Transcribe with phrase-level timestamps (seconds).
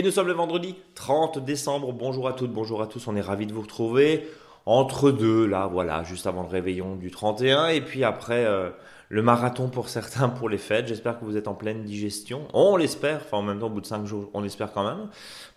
[0.00, 1.92] Et nous sommes le vendredi 30 décembre.
[1.92, 3.06] Bonjour à toutes, bonjour à tous.
[3.06, 4.26] On est ravis de vous retrouver.
[4.64, 7.66] Entre deux, là, voilà, juste avant le réveillon du 31.
[7.66, 8.70] Et puis après, euh,
[9.10, 10.86] le marathon pour certains pour les fêtes.
[10.86, 12.48] J'espère que vous êtes en pleine digestion.
[12.54, 13.20] On l'espère.
[13.26, 15.08] Enfin, en même temps, au bout de 5 jours, on l'espère quand même.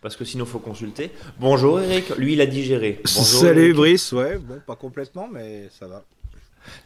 [0.01, 1.11] Parce que sinon, il faut consulter.
[1.39, 2.09] Bonjour Eric.
[2.17, 2.99] Lui, il a digéré.
[3.01, 4.11] Bonjour, Salut Brice.
[4.11, 6.03] Ouais, bon, pas complètement, mais ça va.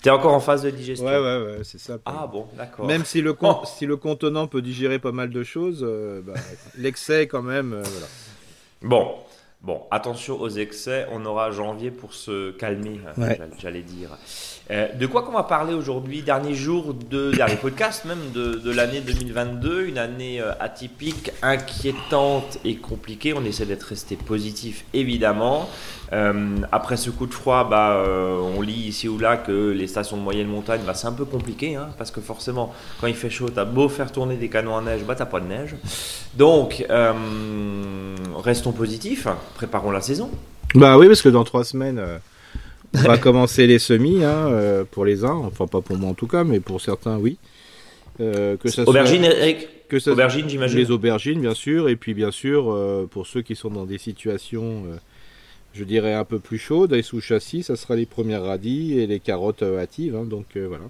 [0.02, 1.98] T'es encore en phase de digestion Ouais, ouais, ouais, c'est ça.
[2.06, 2.86] Ah bon, d'accord.
[2.86, 6.34] Même si le, con- si le contenant peut digérer pas mal de choses, euh, bah,
[6.78, 8.08] l'excès quand même, euh, voilà.
[8.84, 9.16] Bon,
[9.62, 11.08] bon, attention aux excès.
[11.12, 13.40] On aura janvier pour se calmer, Ouais.
[13.60, 14.10] j'allais dire.
[14.70, 18.72] Euh, de quoi qu'on va parler aujourd'hui Dernier jour de dernier podcast même de, de
[18.72, 23.34] l'année 2022, une année euh, atypique, inquiétante et compliquée.
[23.34, 25.70] On essaie d'être resté positif évidemment.
[26.12, 30.18] Euh, après ce coup de froid, bah, on lit ici ou là que les stations
[30.18, 33.30] de moyenne montagne, bah, c'est un peu compliqué, hein, parce que forcément, quand il fait
[33.30, 35.76] chaud, t'as beau faire tourner des canons à neige, bah t'as pas de neige.
[36.36, 36.86] Donc,
[38.44, 40.30] restons positifs, préparons la saison.
[40.76, 42.02] Bah oui, parce que dans trois semaines,
[42.96, 46.14] on va commencer les semis, hein, euh, pour les uns, enfin pas pour moi en
[46.14, 47.38] tout cas, mais pour certains, oui.
[48.20, 50.78] Euh, que ça soit- Eric que ça- Aubergine, j'imagine.
[50.80, 53.98] Les aubergines, bien sûr, et puis bien sûr, euh, pour ceux qui sont dans des
[54.00, 54.96] situations, euh,
[55.74, 59.08] je dirais, un peu plus chaudes, et sous châssis, ça sera les premières radis et
[59.08, 60.86] les carottes hâtives, hein, donc voilà.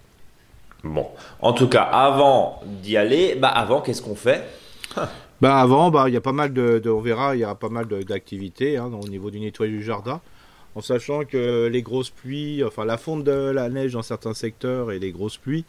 [0.84, 1.08] Bon,
[1.42, 4.44] en tout cas, avant d'y aller, bah avant, qu'est-ce qu'on fait?
[5.42, 7.54] Bah avant, bah il y a pas mal de, de- on verra, il y a
[7.56, 10.22] pas mal d'activités hein, au niveau du nettoyage du jardin,
[10.78, 14.92] en sachant que les grosses pluies, enfin la fonte de la neige dans certains secteurs
[14.92, 15.66] et les grosses pluies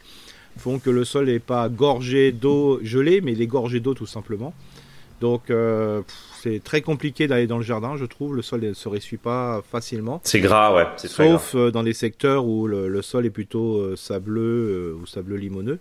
[0.59, 4.07] font que le sol n'est pas gorgé d'eau gelée, mais il est gorgé d'eau tout
[4.07, 4.53] simplement.
[5.23, 6.03] Donc euh,
[6.43, 8.37] c'est très compliqué d'aller dans le jardin, je trouve.
[8.37, 10.21] Le sol ne se ressuie pas facilement.
[10.25, 13.31] C'est gras, ouais, c'est très Sauf euh, dans des secteurs où le, le sol est
[13.31, 15.79] plutôt euh, sableux euh, ou sableux limoneux.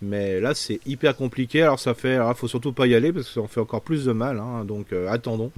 [0.00, 1.60] Mais là, c'est hyper compliqué.
[1.62, 2.14] Alors, ça fait.
[2.14, 4.38] Alors, faut surtout pas y aller parce que ça en fait encore plus de mal.
[4.38, 4.64] hein.
[4.64, 5.50] Donc, attendons.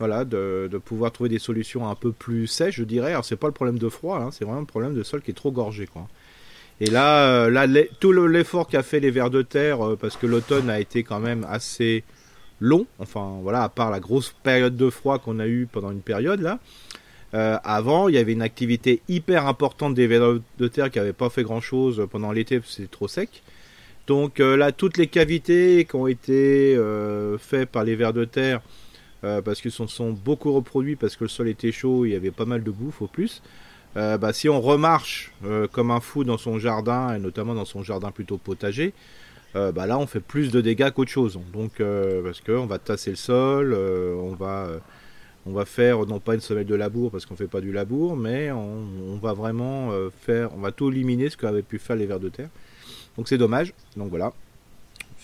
[0.00, 3.10] Voilà, de, de pouvoir trouver des solutions un peu plus sèches, je dirais.
[3.10, 5.30] Alors, c'est pas le problème de froid, hein, c'est vraiment le problème de sol qui
[5.30, 6.08] est trop gorgé, quoi.
[6.80, 7.66] Et là, euh, là
[8.00, 11.02] tout le- l'effort qu'a fait les vers de terre, euh, parce que l'automne a été
[11.02, 12.02] quand même assez
[12.60, 12.86] long.
[12.98, 16.40] Enfin, voilà, à part la grosse période de froid qu'on a eu pendant une période
[16.40, 16.58] là.
[17.34, 21.12] Euh, avant, il y avait une activité hyper importante des vers de terre qui n'avaient
[21.12, 23.42] pas fait grand chose pendant l'été parce que c'était trop sec.
[24.06, 26.76] Donc là, toutes les cavités qui ont été
[27.38, 28.60] faites par les vers de terre,
[29.24, 32.14] euh, parce qu'ils se sont beaucoup reproduits, parce que le sol était chaud, il y
[32.14, 33.42] avait pas mal de bouffe au plus.
[33.96, 37.64] Euh, bah, si on remarche euh, comme un fou dans son jardin, et notamment dans
[37.64, 38.92] son jardin plutôt potager,
[39.52, 41.40] bah là on fait plus de dégâts qu'autre chose.
[41.52, 41.82] Donc
[42.22, 44.68] parce qu'on va tasser le sol, on va
[45.44, 48.14] on va faire non pas une semelle de labour parce qu'on fait pas du labour,
[48.16, 52.06] mais on, on va vraiment faire, on va tout éliminer ce qu'avaient pu faire les
[52.06, 52.48] vers de terre.
[53.16, 53.74] Donc c'est dommage.
[53.96, 54.32] Donc voilà.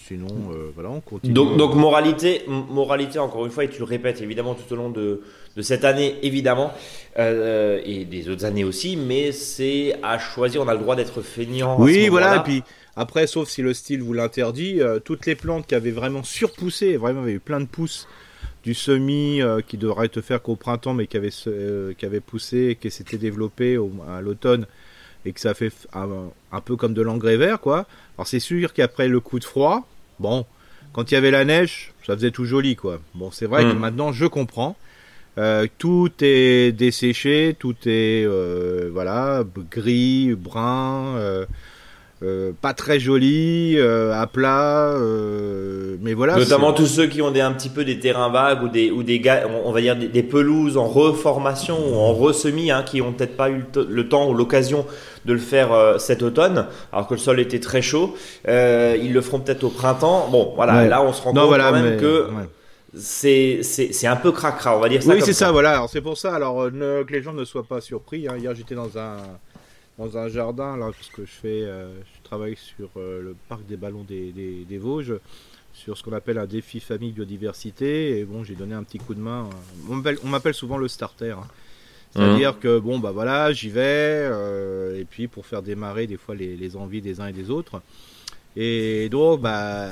[0.07, 1.33] Sinon euh, voilà on continue.
[1.33, 4.91] Donc, donc moralité, moralité, encore une fois, et tu le répètes évidemment tout au long
[4.91, 5.23] de,
[5.57, 6.73] de cette année, évidemment,
[7.19, 11.23] euh, et des autres années aussi, mais c'est à choisir, on a le droit d'être
[11.23, 11.75] feignant.
[11.75, 12.63] à ce Oui, voilà, et puis
[12.95, 16.97] après, sauf si le style vous l'interdit, euh, toutes les plantes qui avaient vraiment surpoussé,
[16.97, 18.07] vraiment, il y avait eu plein de pousses
[18.63, 22.21] du semis euh, qui devrait te faire qu'au printemps, mais qui avait, euh, qui avait
[22.21, 24.67] poussé, et qui s'était développé au- à l'automne,
[25.25, 26.09] et que ça fait un,
[26.53, 27.87] un peu comme de l'engrais vert, quoi.
[28.17, 29.87] Alors c'est sûr qu'après le coup de froid,
[30.19, 30.47] bon,
[30.93, 33.01] quand il y avait la neige, ça faisait tout joli, quoi.
[33.15, 34.77] Bon, c'est vrai que maintenant, je comprends.
[35.39, 41.17] Euh, tout est desséché, tout est euh, voilà gris, brun,
[42.23, 46.37] euh, pas très joli, euh, à plat, euh, mais voilà.
[46.37, 49.03] Notamment tous ceux qui ont des, un petit peu des terrains vagues ou des, ou
[49.03, 53.03] des on on va dire des, des pelouses en reformation ou en ressemis, hein, qui
[53.03, 54.87] ont peut-être pas eu le, temps ou l'occasion
[55.27, 58.15] de le faire cet automne, alors que le sol était très chaud.
[58.47, 60.29] Ils le feront peut-être au printemps.
[60.31, 60.89] Bon, voilà, Ouais.
[60.89, 62.45] là on se rend Non, compte voilà, quand même mais- que ouais.
[62.95, 65.73] c'est un peu cracra, on va dire ça Oui, c'est ça, voilà.
[65.73, 66.35] Alors c'est pour ça.
[66.35, 68.27] Alors ne- que les gens ne soient pas surpris.
[68.29, 68.37] hein.
[68.39, 69.17] Hier, j'étais dans un
[69.99, 71.89] dans un jardin là parce que je fais, euh,
[72.27, 75.15] travaille sur euh, le parc des ballons des, des, des Vosges,
[75.73, 78.19] sur ce qu'on appelle un défi famille biodiversité.
[78.19, 79.49] Et bon, j'ai donné un petit coup de main.
[79.89, 81.31] On m'appelle- On m'appelle souvent le starter.
[81.31, 81.47] hein.
[82.15, 83.81] C'est-à-dire que bon bah voilà, j'y vais
[84.33, 87.51] euh, et puis pour faire démarrer des fois les, les envies des uns et des
[87.51, 87.83] autres.
[88.57, 89.91] Et donc bah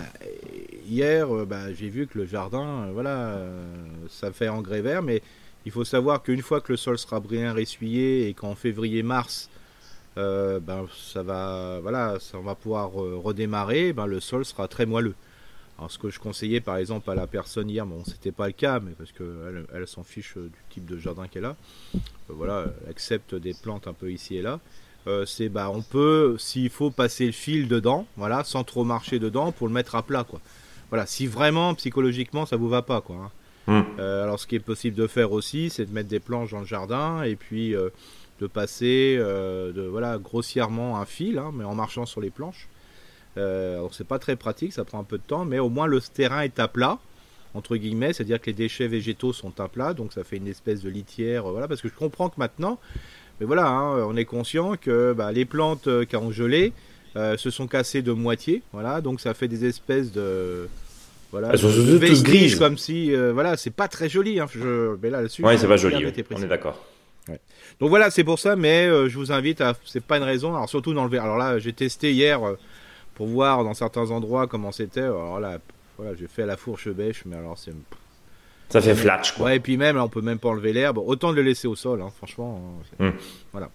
[0.89, 3.63] hier euh, bah, j'ai vu que le jardin euh, voilà euh,
[4.09, 5.21] ça fait engrais vert mais
[5.67, 9.51] il faut savoir qu'une fois que le sol sera bien ressuyé et qu'en février mars
[10.17, 14.69] euh, ben ça va voilà ça on va pouvoir euh, redémarrer ben le sol sera
[14.69, 15.15] très moelleux.
[15.79, 18.53] Alors ce que je conseillais par exemple à la personne hier, bon c'était pas le
[18.53, 21.57] cas, mais parce que elle, elle s'en fiche euh, du type de jardin qu'elle a.
[21.95, 24.61] Euh, voilà, elle accepte des plantes un peu ici et là.
[25.07, 29.19] Euh, c'est bah on peut s'il faut passer le fil dedans, voilà, sans trop marcher
[29.19, 30.41] dedans pour le mettre à plat quoi.
[30.89, 33.17] voilà, si vraiment psychologiquement ça vous va pas, quoi.
[33.17, 33.31] Hein.
[33.67, 33.99] Hmm.
[33.99, 36.67] alors, ce qui est possible de faire aussi, c'est de mettre des planches dans le
[36.67, 37.75] jardin et puis
[38.41, 42.69] de passer, de voilà, grossièrement un fil, hein, mais en marchant sur les planches.
[43.37, 46.01] alors, c'est pas très pratique, ça prend un peu de temps, mais au moins le
[46.01, 46.99] terrain est à plat
[47.55, 50.83] entre guillemets, c'est-à-dire que les déchets végétaux sont à plat, donc ça fait une espèce
[50.83, 52.79] de litière, voilà, parce que je comprends que maintenant,
[53.41, 56.73] mais voilà, hein, on est conscient que bah, les plantes euh, qui ont gelé
[57.17, 60.69] euh, se sont cassées de moitié, voilà, donc ça fait des espèces de
[61.31, 64.97] voilà, Elles sont toutes grises, comme si, euh, voilà, c'est pas très joli, hein, je,
[65.03, 65.45] mais là dessus.
[65.45, 66.85] Ouais, c'est pas joli, on est d'accord.
[67.81, 70.69] Donc voilà, c'est pour ça, mais je vous invite à, c'est pas une raison, alors
[70.69, 71.25] surtout dans le verre.
[71.25, 72.41] Alors là, j'ai testé hier
[73.15, 75.01] pour voir dans certains endroits comment c'était.
[75.01, 75.59] Alors là,
[75.97, 77.73] voilà, j'ai fait à la fourche bêche, mais alors c'est.
[78.69, 79.47] Ça fait flatch, quoi.
[79.47, 80.99] Ouais, et puis même, on peut même pas enlever l'herbe.
[80.99, 82.83] Autant de le laisser au sol, hein, franchement.
[82.99, 83.13] Hein, hmm.
[83.53, 83.71] Voilà.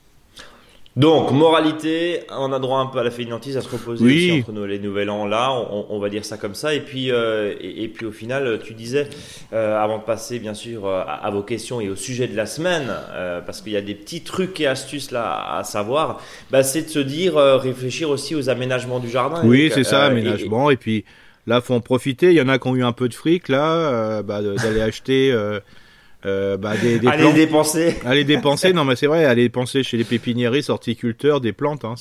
[0.95, 4.39] Donc, moralité, on a droit un peu à la fainéantise, à se reposer oui.
[4.41, 6.73] entre nous, les nouvel an là, on, va dire ça comme ça.
[6.73, 9.07] Et puis, euh, et, puis au final, tu disais,
[9.53, 12.91] euh, avant de passer bien sûr à, vos questions et au sujet de la semaine,
[13.11, 16.21] euh, parce qu'il y a des petits trucs et astuces là à savoir,
[16.51, 19.41] bah, c'est de se dire, réfléchir aussi aux aménagements du jardin.
[19.45, 20.69] Oui, c'est ça, aménagement.
[20.69, 21.05] et puis,
[21.49, 22.27] Là, faut en profiter.
[22.27, 24.81] Il y en a qui ont eu un peu de fric là, euh, bah, d'aller
[24.89, 25.35] acheter.
[26.25, 27.95] Euh, euh, bah, des, des aller dépenser.
[28.05, 28.73] Aller dépenser.
[28.79, 29.25] Non, mais c'est vrai.
[29.25, 31.85] Aller dépenser chez les pépiniéristes, horticulteurs, des plantes.
[31.85, 31.95] Hein,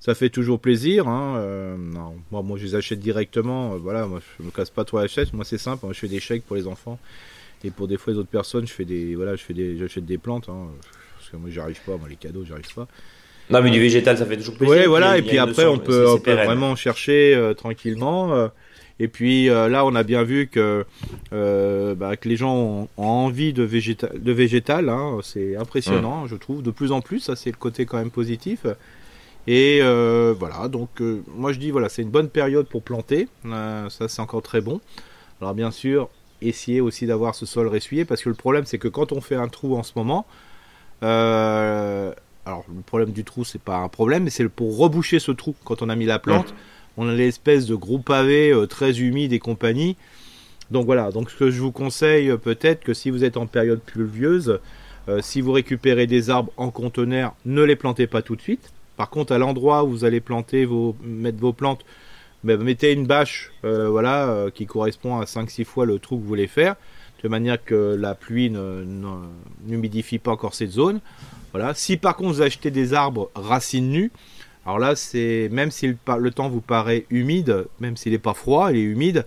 [0.00, 1.08] Ça fait toujours plaisir.
[1.08, 1.76] Hein.
[1.78, 3.76] non, moi, moi, je les achète directement.
[3.78, 5.32] voilà, moi, je me casse pas trop la chaise.
[5.32, 5.84] Moi, c'est simple.
[5.84, 6.98] Moi, je fais des chèques pour les enfants
[7.64, 10.04] et pour des fois les autres personnes, je fais des, voilà, je fais des, j'achète
[10.04, 10.48] des plantes.
[10.48, 10.68] Hein,
[11.18, 11.96] parce que moi, j'arrive pas.
[11.96, 12.86] Moi, les cadeaux, j'arrive pas.
[13.50, 14.76] Non, mais du végétal, ça fait toujours plaisir.
[14.76, 15.18] Oui, voilà.
[15.18, 18.50] Et puis après, on peut, on peut vraiment chercher tranquillement.
[19.02, 20.86] Et puis euh, là, on a bien vu que,
[21.32, 25.18] euh, bah, que les gens ont, envie de végétal, de végétal hein.
[25.24, 28.64] c'est impressionnant, je trouve, de plus en plus, ça c'est le côté quand même positif.
[29.48, 31.02] Et euh, voilà, donc
[31.34, 34.80] moi je dis, voilà, c'est une bonne période pour planter, ça c'est encore très bon.
[35.40, 36.08] Alors bien sûr,
[36.40, 39.34] essayer aussi d'avoir ce sol ressuyé, parce que le problème c'est que quand on fait
[39.34, 40.26] un trou en ce moment,
[41.00, 45.56] alors le problème du trou c'est pas un problème, mais c'est pour reboucher ce trou
[45.64, 46.54] quand on a mis la plante
[46.96, 49.96] on a l'espèce de gros pavé euh, très humide et compagnie.
[50.70, 53.46] Donc voilà, donc ce que je vous conseille euh, peut-être que si vous êtes en
[53.46, 54.60] période pluvieuse,
[55.08, 58.72] euh, si vous récupérez des arbres en conteneur, ne les plantez pas tout de suite.
[58.96, 61.84] Par contre, à l'endroit où vous allez planter vos, mettre vos plantes,
[62.44, 66.48] ben, mettez une bâche voilà, qui correspond à 5-6 fois le trou que vous voulez
[66.48, 66.74] faire,
[67.22, 68.52] de manière que la pluie
[69.64, 71.00] n'humidifie pas encore cette zone.
[71.52, 71.72] Voilà.
[71.74, 74.10] Si par contre vous achetez des arbres racines nues,
[74.64, 78.70] alors là, c'est même si le, temps vous paraît humide, même s'il n'est pas froid,
[78.70, 79.26] il est humide,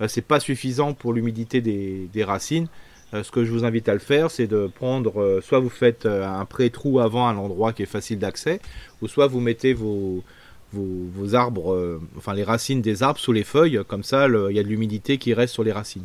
[0.00, 2.68] euh, c'est pas suffisant pour l'humidité des, racines.
[3.14, 5.70] Euh, ce que je vous invite à le faire, c'est de prendre, euh, soit vous
[5.70, 8.60] faites un pré-trou avant à l'endroit qui est facile d'accès,
[9.00, 10.22] ou soit vous mettez vos,
[11.32, 14.68] arbres, enfin les racines des arbres sous les feuilles, comme ça il y a de
[14.68, 16.04] l'humidité qui reste sur les racines.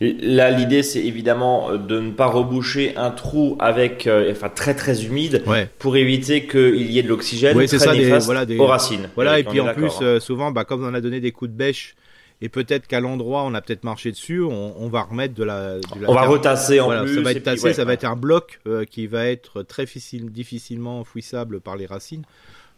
[0.00, 4.74] Là, l'idée, c'est évidemment euh, de ne pas reboucher un trou avec, euh, enfin, très
[4.74, 5.44] très humide,
[5.78, 9.08] pour éviter qu'il y ait de l'oxygène ouais, très ça, néfaste voilà, aux racines.
[9.14, 11.56] Voilà, et, puis en plus, euh, souvent, bah, comme on a donné des coups de
[11.56, 11.94] bêche,
[12.42, 15.76] et peut-être qu'à l'endroit on a peut-être marché dessus, on, va remettre de la.
[16.06, 17.14] on va retasser en plus.
[17.14, 18.60] Ça va être tassé, ça va être un bloc
[18.90, 22.24] qui va être très difficilement enfouissable par les racines.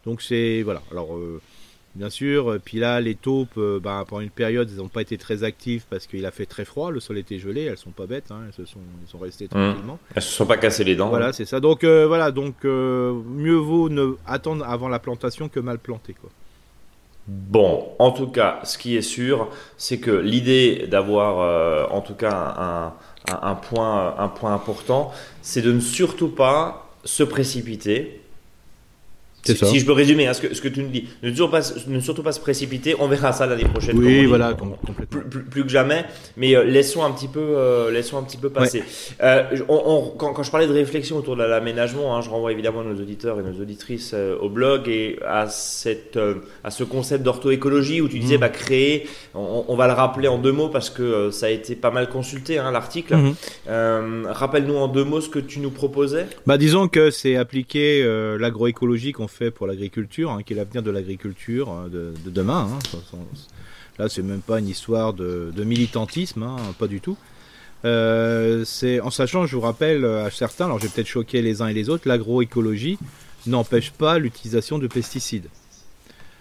[0.05, 0.83] Donc c'est voilà.
[0.91, 1.17] Alors
[1.97, 2.57] bien sûr.
[2.63, 5.85] Puis là, les taupes, euh, bah, pendant une période, elles n'ont pas été très actives
[5.89, 7.63] parce qu'il a fait très froid, le sol était gelé.
[7.63, 9.49] Elles sont pas bêtes, hein, elles, se sont, elles sont restées mmh.
[9.49, 9.99] tranquillement.
[10.15, 11.09] Elles se sont pas cassées les dents.
[11.09, 11.59] Voilà, c'est ça.
[11.59, 16.13] Donc euh, voilà, donc euh, mieux vaut ne attendre avant la plantation que mal planter,
[16.13, 16.29] quoi.
[17.29, 22.93] Bon, en tout cas, ce qui est sûr, c'est que l'idée d'avoir, en tout cas,
[23.29, 25.11] un, point, un point important,
[25.41, 28.21] c'est de ne surtout pas se précipiter
[29.43, 31.61] si, je peux résumer hein, ce, que, ce, que, tu nous dis, ne, toujours pas,
[31.87, 33.97] ne surtout pas se précipiter, on verra ça l'année prochaine.
[33.97, 34.55] Oui, voilà,
[35.09, 38.49] plus, plus, que jamais, mais euh, laissons un petit peu, euh, laissons un petit peu
[38.49, 38.83] passer.
[39.21, 42.83] Euh, on, quand, quand, je parlais de réflexion autour de l'aménagement, hein, je renvoie évidemment
[42.83, 46.19] nos auditeurs et nos auditrices au blog et à, cette,
[46.63, 48.41] à ce concept d'orthoécologie où tu disais, mmh.
[48.41, 51.91] bah, créer, on, va le rappeler en deux mots parce que ça a été pas
[51.91, 53.15] mal consulté, hein, l'article.
[53.15, 54.25] Mmh.
[54.27, 56.27] Rappelle-nous en deux mots ce que tu nous proposais.
[56.45, 58.03] Bah, disons que c'est appliquer
[58.39, 62.69] l'agroécologie qu'on fait fait pour l'agriculture, hein, qui est l'avenir de l'agriculture euh, de, demain.
[62.71, 63.19] Hein.
[63.99, 67.17] Là, c'est même pas une histoire de, militantisme, hein, pas du tout.
[67.85, 71.67] Euh, c'est en sachant, je vous rappelle à certains, alors j'ai peut-être choqué les uns
[71.67, 72.97] et les autres, l'agroécologie
[73.45, 75.47] n'empêche pas l'utilisation de pesticides.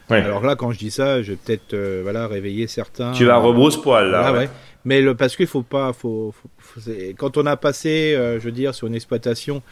[0.08, 3.12] Alors là, quand je dis ça, je vais peut-être euh, voilà réveiller certains.
[3.12, 4.32] Tu vas rebrousse-poil là.
[4.32, 4.48] ouais.
[4.84, 6.32] Mais le, parce qu'il faut pas, faut,
[7.16, 9.62] quand on a passé, je veux dire, sur une exploitation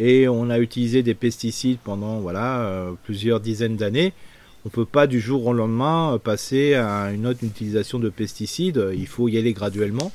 [0.00, 4.14] et on a utilisé des pesticides pendant voilà euh, plusieurs dizaines d'années.
[4.64, 8.82] on peut pas du jour au lendemain passer à une autre utilisation de pesticides.
[8.94, 10.10] Il faut y aller graduellement.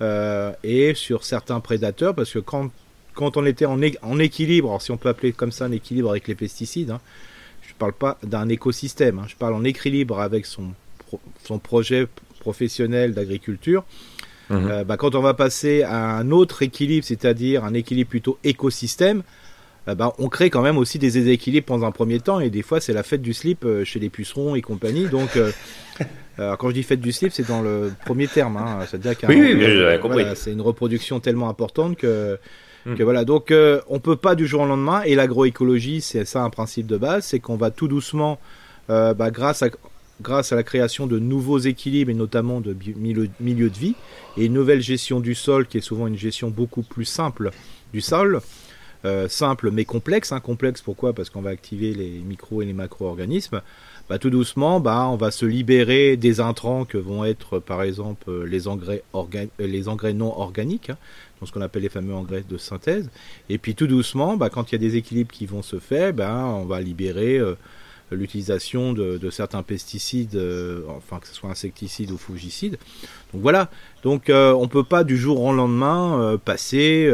[0.00, 2.70] Euh, et sur certains prédateurs, parce que quand,
[3.14, 6.26] quand on était en, en équilibre, si on peut appeler comme ça un équilibre avec
[6.28, 7.00] les pesticides, hein,
[7.62, 10.68] je ne parle pas d'un écosystème, hein, je parle en équilibre avec son,
[11.44, 12.06] son projet
[12.40, 13.84] professionnel d'agriculture.
[14.50, 14.68] Mhm.
[14.70, 19.22] Euh, bah, quand on va passer à un autre équilibre, c'est-à-dire un équilibre plutôt écosystème,
[19.88, 22.62] euh, bah, on crée quand même aussi des déséquilibres pendant un premier temps et des
[22.62, 25.06] fois c'est la fête du slip chez les pucerons et compagnie.
[25.06, 25.30] Donc
[26.38, 28.56] Alors, quand je dis fête du slip, c'est dans le premier terme.
[28.56, 28.78] Hein.
[28.88, 29.60] C'est-à-dire oui,
[30.36, 32.38] c'est une reproduction tellement importante que,
[32.86, 32.94] hmm.
[32.94, 33.24] que voilà.
[33.24, 35.02] Donc, euh, on peut pas du jour au lendemain.
[35.02, 38.38] Et l'agroécologie, c'est ça un principe de base, c'est qu'on va tout doucement,
[38.88, 39.68] euh, bah, grâce à
[40.20, 43.94] grâce à la création de nouveaux équilibres et notamment de milieux milieu de vie
[44.36, 47.50] et une nouvelle gestion du sol qui est souvent une gestion beaucoup plus simple
[47.92, 48.40] du sol,
[49.04, 50.32] euh, simple mais complexe.
[50.32, 50.40] Hein.
[50.40, 51.12] Complexe pourquoi?
[51.12, 53.62] Parce qu'on va activer les micro et les macro-organismes.
[54.08, 58.44] Bah, tout doucement, bah, on va se libérer des intrants que vont être par exemple
[58.44, 60.96] les engrais, euh, non organiques, hein,
[61.44, 63.10] ce qu'on appelle les fameux engrais de synthèse.
[63.50, 66.14] Et puis tout doucement, bah, quand il y a des équilibres qui vont se faire,
[66.18, 67.54] on va libérer euh,
[68.10, 72.78] l'utilisation de, certains pesticides, euh, enfin que ce soit insecticides ou fongicides.
[73.32, 73.70] Donc voilà,
[74.02, 77.10] donc on peut pas du jour au lendemain passer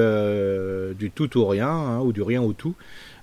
[0.99, 2.75] du tout au rien hein, ou du rien au tout.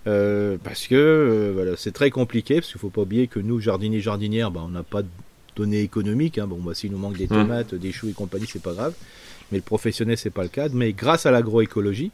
[0.08, 3.60] Euh, parce que euh, voilà, c'est très compliqué, parce qu'il faut pas oublier que nous,
[3.60, 5.08] jardiniers, jardinières, bah, on n'a pas de
[5.56, 6.38] données économiques.
[6.38, 6.48] Hein.
[6.48, 7.30] Bon, bah, s'il nous manque des mmh.
[7.30, 8.94] tomates, des choux et compagnie, c'est pas grave.
[9.52, 10.70] Mais le professionnel, c'est pas le cas.
[10.74, 12.12] Mais grâce à l'agroécologie,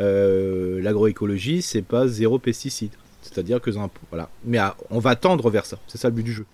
[0.00, 2.90] euh, l'agroécologie, c'est pas zéro pesticide.
[3.34, 3.70] C'est-à-dire que
[4.10, 4.28] voilà.
[4.44, 4.58] Mais
[4.90, 5.78] on va tendre vers ça.
[5.88, 6.46] C'est ça le but du jeu.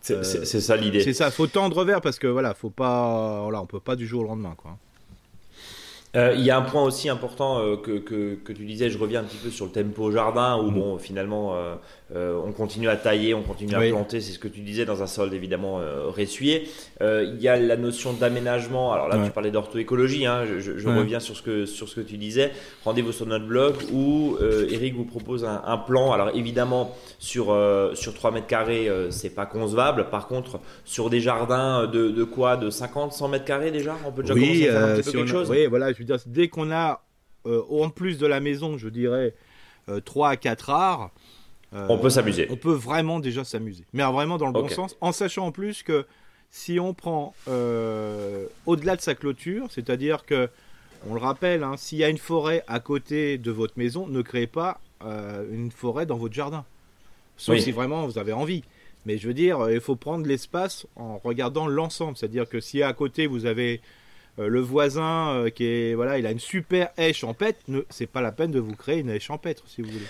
[0.00, 1.00] C'est euh, ça l'idée.
[1.00, 1.30] C'est ça.
[1.30, 4.26] Faut tendre vers parce que voilà, faut pas, voilà, on peut pas du jour au
[4.26, 4.76] lendemain, quoi.
[6.14, 8.98] Euh, il y a un point aussi important euh, que, que, que, tu disais, je
[8.98, 10.74] reviens un petit peu sur le tempo jardin, où mm.
[10.74, 11.56] bon, finalement,
[12.14, 14.84] euh, euh, on continue à tailler, on continue à planter, c'est ce que tu disais
[14.84, 16.68] dans un sol évidemment euh, ressuyé.
[17.00, 18.92] Euh, il y a la notion d'aménagement.
[18.92, 20.26] Alors là, tu parlais d'orthoécologie.
[20.26, 22.52] Hein, je, je reviens sur ce que sur ce que tu disais.
[22.84, 24.36] Rendez-vous sur notre blog où
[24.70, 26.12] Eric vous propose un, un, plan.
[26.12, 27.56] Alors évidemment sur
[27.94, 30.08] sur 3 mètres carrés, c'est pas concevable.
[30.10, 34.12] Par contre, sur des jardins de, de quoi, de 50, 100 mètres carrés déjà, on
[34.12, 35.50] peut déjà commencer à faire un petit peu quelque chose?
[35.50, 35.92] Oui, voilà.
[35.92, 37.02] Je veux dire, dès qu'on a
[37.44, 39.34] en plus de la maison, je dirais
[40.04, 41.10] 3 à 4 arts
[41.72, 42.46] on peut s'amuser.
[42.50, 43.84] On peut vraiment déjà s'amuser.
[43.92, 46.06] Mais vraiment dans le bon sens, en sachant en plus que
[46.52, 50.48] si on prend euh, au-delà de sa clôture, c'est-à-dire que,
[51.08, 54.22] on le rappelle, hein, s'il y a une forêt à côté de votre maison, ne
[54.22, 56.64] créez pas euh, une forêt dans votre jardin.
[57.38, 58.62] Sauf si vraiment vous avez envie.
[59.04, 62.16] Mais je veux dire, il faut prendre l'espace en regardant l'ensemble.
[62.16, 63.80] C'est-à-dire que si à côté vous avez
[64.38, 68.30] euh, le voisin qui est voilà, il a une super haie champêtre, c'est pas la
[68.30, 70.06] peine de vous créer une haie champêtre si vous voulez.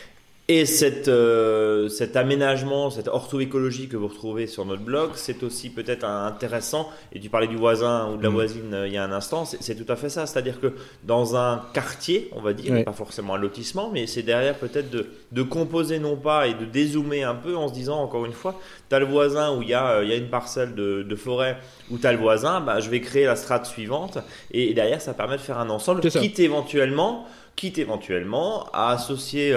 [0.48, 5.70] Et cette, euh, cet aménagement, cette orthoécologie que vous retrouvez sur notre blog, c'est aussi
[5.70, 6.90] peut-être intéressant.
[7.12, 8.32] Et tu parlais du voisin ou de la mm.
[8.32, 10.26] voisine euh, il y a un instant, c'est tout à fait ça.
[10.26, 14.58] C'est-à-dire que dans un quartier, on va dire, pas forcément un lotissement, mais c'est derrière
[14.58, 18.26] peut-être de, de, composer non pas et de dézoomer un peu en se disant, encore
[18.26, 20.28] une fois, tu as le voisin où il y a, euh, il y a une
[20.28, 21.56] parcelle de, de forêt
[21.88, 24.18] où tu as le voisin, bah, je vais créer la strate suivante.
[24.50, 29.56] Et, derrière, ça permet de faire un ensemble, quitte éventuellement, quitte éventuellement à associer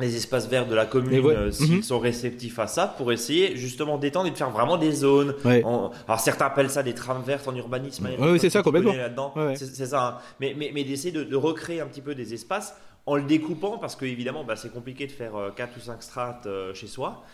[0.00, 1.82] les espaces verts de la commune euh, s'ils mhm.
[1.82, 5.34] sont réceptifs à ça pour essayer justement d'étendre et de faire vraiment des zones.
[5.44, 8.06] Alors certains appellent ça des trames vertes en urbanisme.
[8.06, 8.94] Hein, oui, c'est ça complètement.
[9.56, 10.06] C'est ça.
[10.06, 10.22] Hein.
[10.40, 12.74] Mais, mais, mais d'essayer de, recréer un petit peu des espaces
[13.06, 16.02] en le découpant parce que évidemment bah, c'est compliqué de faire 4 euh, ou 5
[16.02, 17.24] strates euh, chez soi.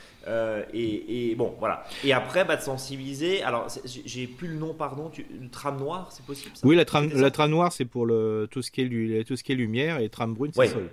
[0.73, 1.85] et, et, bon voilà.
[2.05, 3.43] Et après bah, de sensibiliser.
[3.43, 5.11] Alors j'ai plus le nom pardon.
[5.11, 6.67] Tu, le tram noir c'est possible ça?
[6.67, 9.43] Oui la trame, la trame noire c'est pour le, tout, ce qui est, tout ce
[9.43, 10.89] qui est lumière et trame brune c'est sol.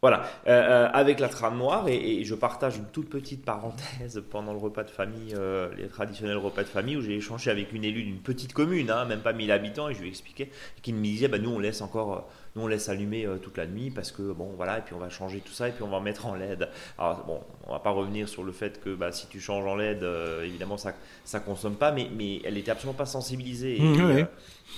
[0.00, 4.52] Voilà, euh, euh, avec la trame noire, et, je partage une toute petite parenthèse pendant
[4.52, 7.82] le repas de famille, euh, les traditionnels repas de famille, où j'ai échangé avec une
[7.82, 10.50] élue d'une petite commune, hein, même pas 1000 habitants, et je lui expliquais,
[10.82, 13.90] qui me disait, bah, nous on laisse encore, nous on laisse allumer toute la nuit,
[13.90, 15.98] parce que bon voilà, et puis on va changer tout ça, et puis on va
[15.98, 16.68] mettre en LED.
[16.96, 19.74] Alors bon, on va pas revenir sur le fait que bah, si tu changes en
[19.74, 20.04] LED,
[20.44, 20.92] évidemment ça
[21.24, 24.26] ça consomme pas, mais, mais elle était absolument pas sensibilisée, mmh,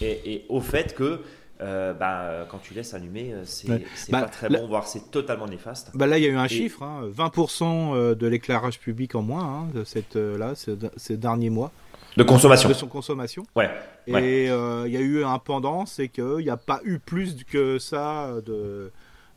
[0.00, 1.20] et, et au fait que
[1.62, 5.46] euh, bah, quand tu laisses allumer, euh, c'est bah, pas très bon, voire c'est totalement
[5.46, 5.90] néfaste.
[5.94, 9.22] Bah là, il y a eu un chiffre, 20% hein, euh, de l'éclairage public en
[9.22, 11.70] moins hein, de cette, là, ces, derniers mois.
[12.16, 12.68] De consommation.
[12.68, 13.46] De son consommation.
[13.54, 13.70] Ouais.
[14.06, 17.78] Et il y a eu un pendant, c'est qu'il n'y a pas eu plus que
[17.78, 18.90] ça de,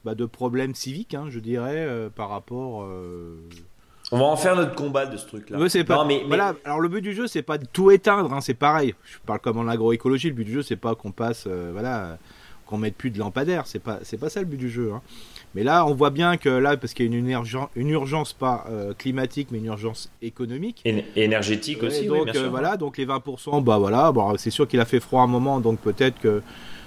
[0.05, 2.87] bah, de problèmes civiques, hein, je dirais, par rapport.
[4.13, 5.57] On va en faire notre combat de ce truc-là.
[5.69, 6.05] c'est pas.
[6.05, 6.53] mais, voilà.
[6.65, 8.31] Alors le but du jeu, c'est pas de tout éteindre.
[8.31, 8.93] Hein, c'est pareil.
[9.05, 10.27] Je parle comme en agroécologie.
[10.27, 12.19] Le but du jeu, c'est pas qu'on passe, euh, voilà,
[12.67, 13.65] qu'on mette plus de lampadaires.
[13.65, 14.91] C'est pas, c'est pas ça le but du jeu.
[14.93, 15.01] Hein.
[15.55, 18.33] Mais là, on voit bien que là, parce qu'il y a une, urgence, une urgence
[18.33, 20.83] pas euh, climatique, mais une urgence économique.
[20.85, 22.51] Et énergétique aussi, donc, oui, bien sûr.
[22.51, 25.59] voilà, donc les 20%, bah voilà, bon, c'est sûr qu'il a fait froid un moment,
[25.59, 26.43] donc peut-être que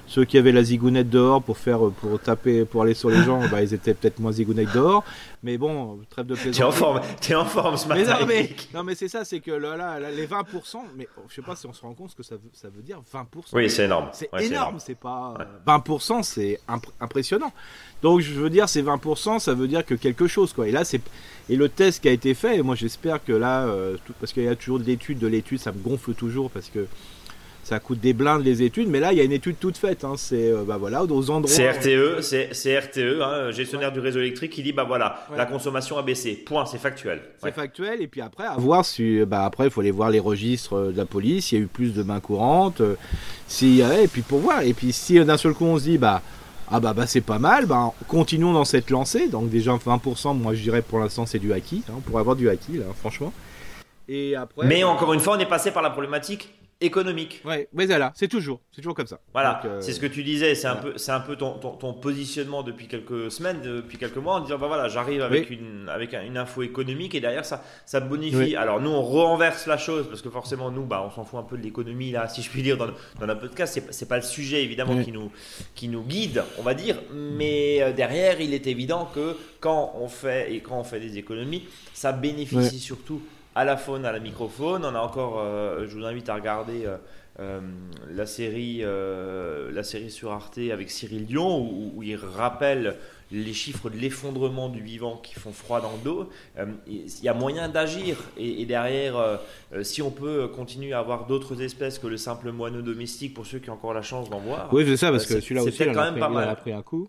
[0.07, 3.41] ceux qui avaient la zigounette dehors pour faire pour taper pour aller sur les gens
[3.49, 5.05] bah, ils étaient peut-être moins zigounettes dehors.
[5.43, 8.85] Mais bon trêve de plaisanterie es en forme es en forme ce matin mais non,
[8.85, 11.73] mais, c'est ça c'est que là, là, les 20% mais je sais pas si on
[11.73, 14.09] se rend compte ce que ça veut, ça veut dire 20% oui c'est énorme.
[14.13, 15.35] C'est énorme c'est pas
[15.67, 16.61] 20% c'est
[17.01, 17.53] impressionnant.
[18.03, 20.69] Donc je veux dire ces 20% ça veut dire que quelque chose quoi.
[20.69, 21.01] Et là c'est
[21.49, 24.43] et le test qui a été fait et moi j'espère que là euh, parce qu'il
[24.43, 26.87] y a toujours de l'étude de l'étude ça me gonfle toujours parce que
[27.67, 30.05] ça coûte des blindes les études, mais là il y a une étude toute faite.
[30.05, 30.15] Hein.
[30.17, 31.53] c'est euh, bah voilà aux endroits.
[31.53, 35.99] C'est RTE, c'est RTE, hein, gestionnaire du réseau électrique, qui dit bah voilà la consommation
[35.99, 36.35] a baissé.
[36.47, 37.21] Point, c'est factuel.
[37.43, 40.21] C'est factuel et puis après à voir si bah après il faut aller voir les
[40.21, 41.51] registres de la police.
[41.51, 42.83] Il y a eu plus de mains courantes.
[42.83, 42.95] Euh,
[43.49, 46.23] si et puis pour voir et puis si d'un seul coup on se dit bah
[46.71, 49.29] ah bah, bah c'est pas mal, bah, continuons dans cette lancée.
[49.29, 51.83] Donc déjà 20%, moi je dirais pour l'instant c'est du acquis.
[51.89, 53.33] Hein, on pourrait avoir du acquis là, franchement.
[54.09, 57.41] Et après, Mais encore une fois, on est passé par la problématique économique.
[57.45, 59.21] Ouais, mais voilà, c'est toujours, c'est toujours comme ça.
[59.33, 61.95] Voilà, euh, c'est ce que tu disais, c'est un peu, c'est un peu ton, ton,
[61.95, 66.13] positionnement depuis quelques semaines, depuis quelques mois, en disant bah voilà, j'arrive avec une avec
[66.13, 68.57] une info économique et derrière ça, ça bonifie.
[68.57, 71.45] Alors nous on renverse la chose parce que forcément nous bah on s'en fout un
[71.45, 74.17] peu de l'économie là, si je puis dire dans, dans notre podcast, c'est c'est pas
[74.17, 75.31] le sujet évidemment qui nous
[75.75, 80.09] qui nous guide, on va dire, mais euh, derrière il est évident que quand on
[80.09, 81.65] fait et quand on fait des économies,
[81.95, 83.23] ça bénéficie surtout
[83.57, 84.85] à la faune, à la microfaune.
[84.85, 86.99] On a encore, euh, je vous invite à regarder euh,
[87.41, 87.61] euh,
[88.11, 92.97] la, série, la série sur Arte avec Cyril Dion, où, il rappelle
[93.33, 96.31] les chiffres de l'effondrement du vivant qui font froid dans le dos.
[96.87, 98.19] Il y a moyen d'agir.
[98.37, 99.41] Et, derrière,
[99.83, 103.59] si on peut continuer à avoir d'autres espèces que le simple moineau domestique, pour ceux
[103.59, 104.69] qui ont encore la chance d'en voir.
[104.73, 106.49] Oui, c'est ça, parce que celui-là aussi, quand même pas mal.
[106.49, 107.09] a pris un coup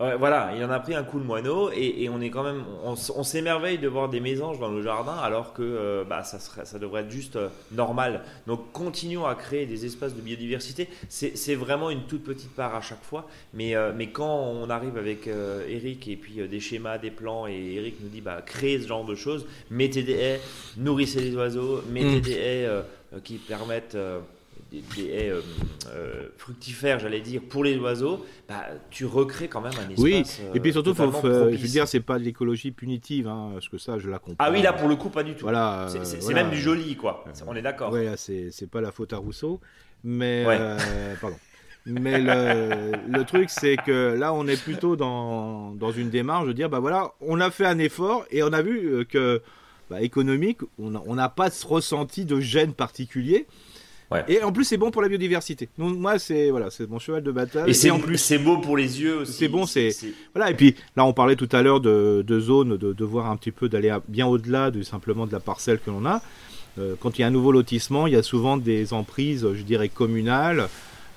[0.00, 3.22] voilà, il en a pris un coup le moineau et, on est quand même, on,
[3.22, 6.80] s'émerveille de voir des mésanges dans le jardin alors que euh, bah, ça, serait, ça
[6.80, 8.22] devrait être juste euh, normal.
[8.48, 10.88] Donc continuons à créer des espaces de biodiversité.
[11.08, 14.96] C'est vraiment une toute petite part à chaque fois, mais, euh, mais quand on arrive
[14.96, 18.88] avec Eric et puis des schémas, des plans et Eric nous dit bah, créez ce
[18.88, 20.40] genre de choses, mettez des haies,
[20.76, 22.20] nourrissez les oiseaux, mettez mm.
[22.20, 22.68] des haies
[23.22, 23.96] qui permettent
[24.96, 25.40] des, haies euh,
[25.88, 29.98] euh, fructifères, j'allais dire, pour les oiseaux, bah, tu recrées quand même un espace.
[29.98, 33.68] Oui, et puis surtout, faut, je veux dire, c'est pas de l'écologie punitive, hein, parce
[33.68, 34.36] que ça, je la comprends.
[34.38, 35.42] Ah oui, là, pour le coup, pas du tout.
[35.42, 37.24] Voilà, c'est même du joli, quoi.
[37.46, 37.92] On est d'accord.
[37.92, 39.60] Oui, c'est pas la faute à Rousseau,
[40.02, 40.44] mais
[41.20, 41.36] pardon.
[41.86, 46.54] Mais le, le truc, c'est que là, on est plutôt dans, dans, une démarche de
[46.54, 49.42] dire, bah voilà, on a fait un effort et on a vu que,
[49.90, 53.46] bah, économique, on n'a pas ressenti de gêne particulier.
[54.28, 55.68] Et en plus, c'est bon pour la biodiversité.
[55.78, 57.70] Donc, moi, c'est voilà, c'est mon cheval de bataille.
[57.70, 59.32] Et c'est en plus, c'est beau pour les yeux aussi.
[59.32, 59.90] C'est bon, c'est
[60.34, 60.50] voilà.
[60.50, 63.36] Et puis là, on parlait tout à l'heure de, de zone, de, de, voir un
[63.36, 66.22] petit peu d'aller bien au-delà de simplement de la parcelle que l'on a.
[66.78, 69.62] Euh, quand il y a un nouveau lotissement, il y a souvent des emprises, je
[69.62, 70.68] dirais communales,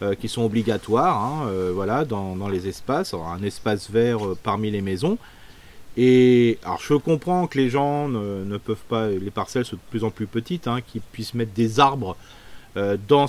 [0.02, 1.24] euh, qui sont obligatoires.
[1.24, 5.18] Hein, euh, voilà, dans, dans, les espaces, un espace vert parmi les maisons.
[6.00, 9.82] Et alors je comprends que les gens ne, ne, peuvent pas, les parcelles sont de
[9.90, 12.16] plus en plus petites, hein, qu'ils puissent mettre des arbres
[12.78, 13.26] euh, dans,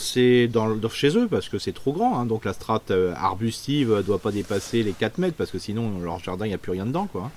[0.76, 2.18] dans, chez eux parce que c'est trop grand.
[2.18, 2.26] Hein.
[2.26, 6.00] donc la strate euh, arbustive ne doit pas dépasser les 4 mètres parce que sinon
[6.02, 7.08] leur jardin il n'y a plus rien dedans.
[7.10, 7.22] Quoi.
[7.26, 7.30] Hein.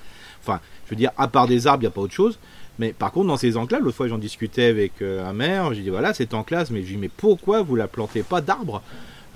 [0.43, 2.37] Enfin, je veux dire, à part des arbres, il n'y a pas autre chose.
[2.79, 5.83] Mais par contre, dans ces enclaves, l'autre fois j'en discutais avec euh, un maire, j'ai
[5.83, 8.81] dit voilà, cette enclave, mais je dis mais pourquoi vous la plantez pas d'arbres?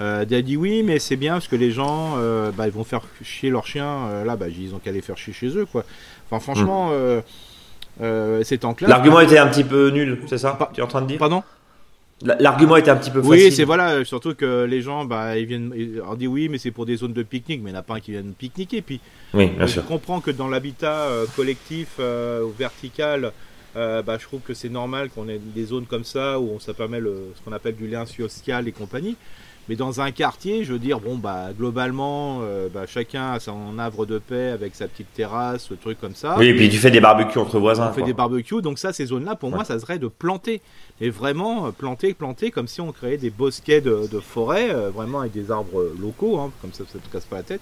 [0.02, 2.18] Euh, Il a dit oui, mais c'est bien parce que les gens
[2.58, 5.32] bah, ils vont faire chier leurs chiens là, bah, ils ont qu'à les faire chier
[5.32, 5.86] chez eux quoi.
[6.30, 8.44] Enfin, franchement, mmh.
[8.44, 8.90] cette enclave.
[8.90, 11.20] L'argument était un petit peu nul, c'est ça Tu es en train de dire?
[11.20, 11.44] Pardon?
[12.21, 13.45] L'argument était un petit peu facile.
[13.45, 15.73] Oui, c'est voilà, surtout que les gens, bah, ils viennent,
[16.08, 17.84] on dit oui, mais c'est pour des zones de pique-nique, mais il n'y en a
[17.84, 18.82] pas un qui viennent pique-niquer.
[18.82, 19.01] Puis,
[19.34, 23.34] oui, bien je comprends que dans l'habitat euh, collectif euh, ou vertical,
[23.75, 26.60] euh, bah, je trouve que c'est normal qu'on ait des zones comme ça où on,
[26.60, 29.17] ça permet le, ce qu'on appelle du lien social et compagnie.
[29.67, 33.80] Mais dans un quartier, je veux dire, bon, bah, globalement, euh, bah, chacun a son
[33.80, 36.36] havre de paix avec sa petite terrasse, ce truc comme ça.
[36.38, 37.89] Oui, et puis tu fais des barbecues entre voisins.
[37.89, 40.62] On fait des barbecues, donc ça, ces zones-là, pour moi, ça serait de planter.
[41.02, 45.22] Et vraiment, euh, planter, planter, comme si on créait des bosquets de, forêt, euh, vraiment
[45.22, 47.62] avec des arbres locaux, hein, comme ça, ça ne te casse pas la tête.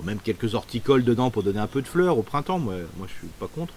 [0.00, 3.06] Ou même quelques horticoles dedans pour donner un peu de fleurs au printemps, moi, moi
[3.08, 3.74] je suis pas contre.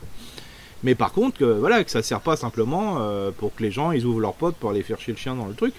[0.84, 3.00] Mais par contre, que, voilà, que ça sert pas simplement
[3.38, 5.48] pour que les gens ils ouvrent leurs potes pour aller faire chier le chien dans
[5.48, 5.74] le truc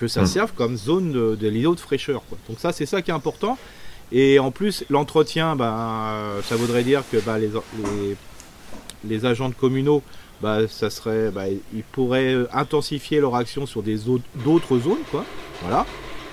[0.00, 0.26] que ça hmm.
[0.26, 2.22] serve comme zone de, de l'îlot de fraîcheur.
[2.28, 2.38] Quoi.
[2.48, 3.58] Donc ça, c'est ça qui est important.
[4.12, 7.50] Et en plus, l'entretien, ben, ça voudrait dire que ben, les,
[9.04, 10.02] les, agents de communaux,
[10.42, 13.96] ben, ça serait, ben, ils pourraient intensifier leur action sur des
[14.44, 15.24] d'autres zones, quoi.
[15.62, 15.86] Voilà.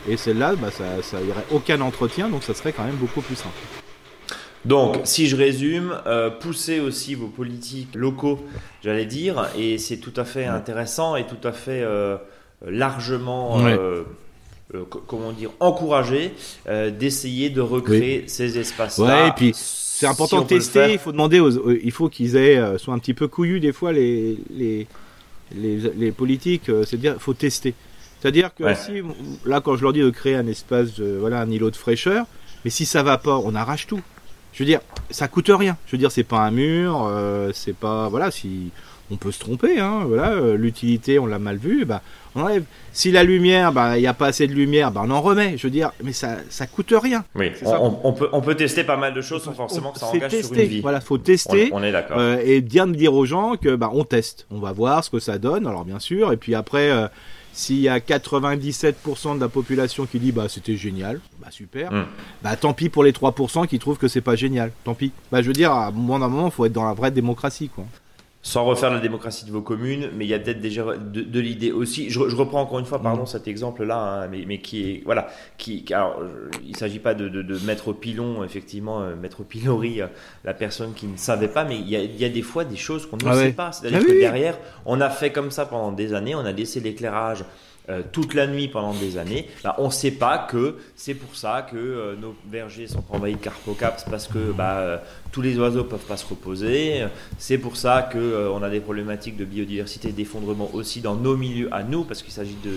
[0.09, 3.35] Et celle-là, bah, ça, ça irait aucun entretien, donc ça serait quand même beaucoup plus
[3.35, 3.55] simple.
[4.65, 8.39] Donc, si je résume, euh, poussez aussi vos politiques locaux,
[8.83, 12.17] j'allais dire, et c'est tout à fait intéressant et tout à fait euh,
[12.65, 14.03] largement, euh,
[14.73, 16.33] euh, co- comment dire, encouragé
[16.67, 19.05] euh, d'essayer de recréer ces espaces-là.
[19.23, 19.51] Ouais, et puis
[19.99, 20.93] c'est important Si de tester.
[20.93, 23.59] Il faut demander, aux, aux- il faut qu'ils aient, euh, soient un petit peu couillus
[23.59, 24.87] des fois les les
[25.55, 26.69] les, les politiques.
[26.69, 27.73] euh, C'est-à-dire, faut tester.
[28.19, 28.75] C'est-à-dire que Ouais.
[28.75, 29.01] si
[29.45, 32.25] là, quand je leur dis de créer un espace, de, voilà, un îlot de fraîcheur,
[32.65, 34.01] mais si ça va pas, on arrache tout.
[34.53, 34.79] Je veux dire,
[35.11, 35.77] ça coûte rien.
[35.85, 38.71] Je veux dire, c'est pas un mur, euh, c'est pas, voilà, si
[39.11, 42.01] on peut se tromper, hein, voilà, euh, l'utilité, on l'a mal vu, bah,
[42.37, 42.63] on enlève.
[42.93, 45.57] Si la lumière, bah, il n'y a pas assez de lumière, bah, on en remet.
[45.57, 47.23] Je veux dire, mais ça, ça coûte rien.
[47.35, 47.81] Oui, ça.
[47.81, 50.31] on, on peut, on peut tester pas mal de choses sans forcément que ça engage
[50.31, 50.63] sur tester.
[50.63, 50.81] une vie.
[50.81, 51.69] Voilà, faut tester.
[51.73, 52.17] on est d'accord.
[52.19, 55.19] Euh, et bien dire aux gens que bah, on teste, on va voir ce que
[55.19, 55.67] ça donne.
[55.67, 57.07] Alors bien sûr, et puis après, euh,
[57.53, 61.91] s'il y a 97% de la population qui dit bah c'était génial, bah super.
[61.91, 62.05] Mm.
[62.43, 64.71] Bah tant pis pour les 3% qui trouvent que c'est pas génial.
[64.83, 65.11] Tant pis.
[65.31, 67.69] Bah je veux dire, à un moment d'un moment, faut être dans la vraie démocratie
[67.69, 67.85] quoi.
[68.43, 71.39] Sans refaire la démocratie de vos communes, mais il y a peut-être déjà de, de
[71.39, 72.09] l'idée aussi.
[72.09, 73.27] Je, je reprends encore une fois, pardon, Mm.
[73.27, 76.21] cet exemple-là, hein, mais, mais qui est voilà, qui, alors,
[76.65, 80.07] il s'agit pas de, de, de mettre au pilon, effectivement, euh, mettre au pilori euh,
[80.45, 82.63] la personne qui ne savait pas, mais il y a, il y a des fois
[82.63, 83.51] des choses qu'on ne Ah sait ouais.
[83.51, 83.71] pas.
[83.73, 84.19] C'est-à-dire Ah que oui.
[84.19, 87.43] derrière, on a fait comme ça pendant des années, on a laissé l'éclairage.
[87.89, 91.35] Euh, toute la nuit pendant des années, bah, on ne sait pas que c'est pour
[91.35, 94.97] ça que euh, nos vergers sont envahis de carpocaps parce que bah, euh,
[95.31, 97.05] tous les oiseaux peuvent pas se reposer.
[97.37, 101.37] C'est pour ça que euh, on a des problématiques de biodiversité, d'effondrement aussi dans nos
[101.37, 102.71] milieux à nous, parce qu'il s'agit de,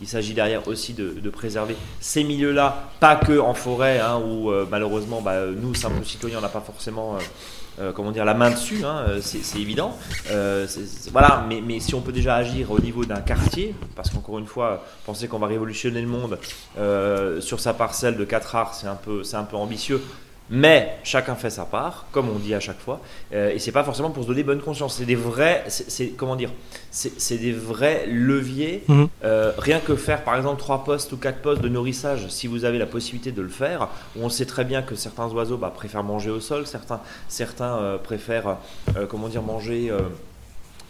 [0.00, 4.66] il s'agit derrière aussi de, préserver ces milieux-là, pas que en forêt, hein, où euh,
[4.70, 7.18] malheureusement bah, nous simples citoyens on n'a pas forcément euh,
[7.80, 9.96] euh, comment dire la main dessus, hein, c'est évident.
[11.12, 14.84] Voilà, mais, si on peut déjà agir au niveau d'un quartier, parce qu'encore une fois,
[15.06, 16.38] penser qu'on va révolutionner le monde
[17.40, 18.86] sur sa parcelle de 4 arts, c'est
[19.36, 20.02] un peu ambitieux.
[20.52, 23.00] Mais chacun fait sa part, comme on dit à chaque fois,
[23.32, 24.96] euh, et c'est pas forcément pour se donner bonne conscience.
[24.96, 26.50] C'est des vrais, c'est comment dire,
[26.90, 28.82] c'est des vrais leviers.
[28.88, 29.08] Mhm.
[29.22, 32.64] Euh, rien que faire par exemple trois postes ou quatre postes de nourrissage, si vous
[32.64, 35.72] avez la possibilité de le faire, où on sait très bien que certains oiseaux bah,
[35.74, 38.56] préfèrent manger au sol, certains, certains euh, préfèrent,
[38.96, 39.92] euh, comment dire, manger.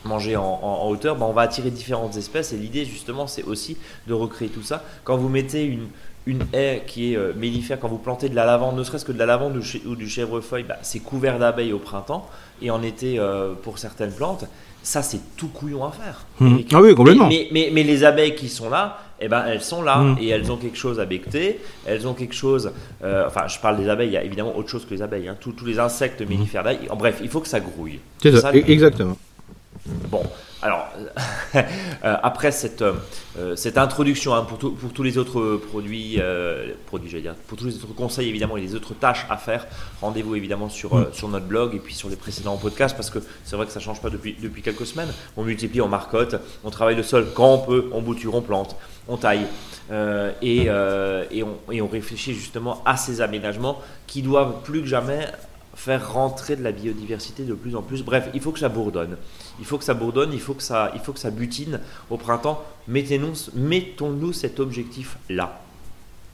[0.06, 3.42] manger en, en- en hauteur, bah, on va attirer différentes espèces et l'idée justement c'est
[3.42, 4.82] aussi de recréer tout ça.
[5.04, 5.88] Quand vous mettez une,
[6.26, 9.12] une haie qui est euh, mellifère, quand vous plantez de la lavande, ne serait-ce que
[9.12, 12.28] de la lavande ou, du chèvrefeuille, bah, c'est couvert d'abeilles au printemps
[12.62, 14.44] et en été euh, pour certaines plantes,
[14.82, 16.24] ça c'est tout couillon à faire.
[16.40, 16.72] Eric.
[16.74, 17.28] Ah oui, complètement.
[17.28, 20.16] Mais, mais, mais- mais les abeilles qui sont là, eh ben, elles sont là Mhm.
[20.20, 22.70] et elles ont quelque chose à becter, elles ont quelque chose.
[23.04, 25.28] euh, enfin, je parle des abeilles, il y a évidemment autre chose que les abeilles,
[25.28, 26.62] hein, tous, tous les insectes mellifères.
[26.62, 27.98] Là, en bref, il faut que ça grouille.
[28.22, 29.16] C'est ça, Ça, e- exactement.
[30.10, 30.22] Bon,
[30.62, 30.88] alors,
[31.54, 31.62] euh,
[32.02, 32.92] après cette, euh,
[33.38, 37.56] euh, cette introduction hein, pour, tout- pour tous les autres produits, euh, produits dire, pour
[37.56, 39.66] tous les autres conseils évidemment et les autres tâches à faire,
[40.02, 43.20] rendez-vous évidemment sur, euh, sur notre blog et puis sur les précédents podcasts parce que
[43.44, 45.08] c'est vrai que ça change pas depuis, depuis quelques semaines.
[45.36, 48.76] On multiplie, on marcotte, on travaille le sol quand on peut, on bouture, on plante,
[49.08, 49.46] on taille.
[50.42, 55.26] et, et, on, et on réfléchit justement à ces aménagements qui doivent plus que jamais
[55.74, 58.02] faire rentrer de la biodiversité de plus en plus.
[58.02, 59.16] Bref, il faut que ça bourdonne.
[59.60, 62.16] Il faut que ça bourdonne, il faut que ça, il faut que ça butine au
[62.16, 62.64] printemps.
[62.88, 65.60] Mettons-nous cet objectif-là.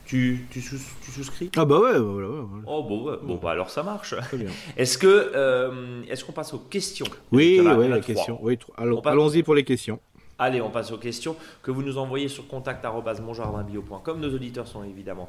[0.07, 1.51] Tu, tu, sous- tu souscris?
[1.57, 2.63] Ah bah ouais, voilà, ouais, voilà.
[2.69, 4.15] Oh bon, ouais, bon bah alors ça marche.
[4.77, 7.07] Est-ce que, euh, est-ce qu'on passe aux questions?
[7.33, 8.15] Oui, ouais, la trois.
[8.15, 8.39] question.
[8.41, 8.57] Oui,
[9.05, 9.99] allons-y pour les questions.
[10.39, 14.21] Allez, on passe aux questions que vous nous envoyez sur contact@monjardinbio.com.
[14.21, 15.29] Nos auditeurs sont évidemment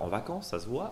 [0.00, 0.90] en vacances, ça se voit,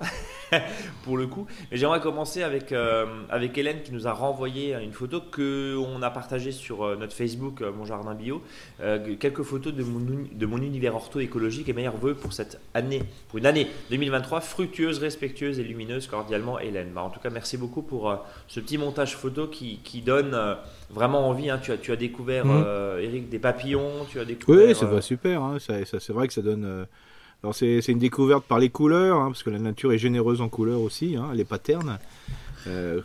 [1.04, 1.46] pour le coup.
[1.70, 6.02] Mais j'aimerais commencer avec, euh, avec Hélène qui nous a renvoyé une photo que on
[6.02, 8.42] a partagée sur euh, notre Facebook, euh, Mon Jardin Bio.
[8.80, 12.60] Euh, quelques photos de mon, uni- de mon univers ortho-écologique et meilleurs voeux pour cette
[12.74, 16.06] année, pour une année 2023 fructueuse, respectueuse et lumineuse.
[16.06, 16.90] Cordialement, Hélène.
[16.94, 18.16] Bah, en tout cas, merci beaucoup pour euh,
[18.48, 20.54] ce petit montage photo qui, qui donne euh,
[20.90, 21.50] vraiment envie.
[21.50, 21.58] hein.
[21.62, 22.62] Tu, as, tu as découvert, Mhm.
[22.66, 24.66] euh, Eric, des papillons, tu as découvert.
[24.68, 25.42] Oui, ça euh, va super.
[25.42, 25.58] Hein.
[25.58, 26.64] Ça, ça- c'est vrai que ça donne.
[26.64, 26.84] euh,
[27.42, 30.48] Alors c'est une découverte par les couleurs, hein, parce que la nature est généreuse en
[30.48, 31.16] couleurs aussi.
[31.16, 31.98] Hein, elle est pas terne.
[32.68, 33.00] Euh,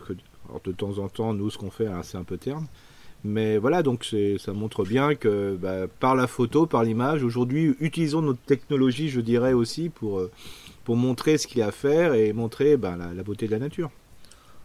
[0.48, 2.66] alors de temps en temps, nous, ce qu'on fait, hein, c'est un peu terne.
[3.24, 4.06] Mais voilà, donc
[4.38, 9.20] ça montre bien que bah, par la photo, par l'image, aujourd'hui, utilisons notre technologie, je
[9.20, 10.30] dirais aussi, pour, euh,
[10.84, 13.58] pour montrer ce qu'il y a à faire et montrer bah, la, beauté de la
[13.58, 13.90] nature.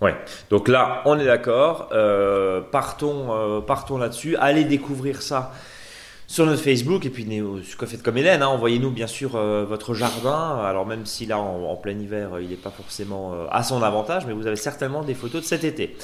[0.02, 0.16] Ouais.
[0.52, 1.90] Donc là, on est d'accord.
[1.94, 4.36] Euh, partons, partons là-dessus.
[4.36, 5.52] Allez découvrir ça
[6.34, 8.42] sur notre Facebook et puis né- faites comme Hélène.
[8.42, 8.48] hein.
[8.48, 10.58] Envoyez-nous bien sûr euh, votre jardin.
[10.66, 13.62] Alors même si là, en, en plein hiver, euh, il n'est pas forcément euh, à
[13.62, 15.96] son avantage, mais vous avez certainement des photos de cet été.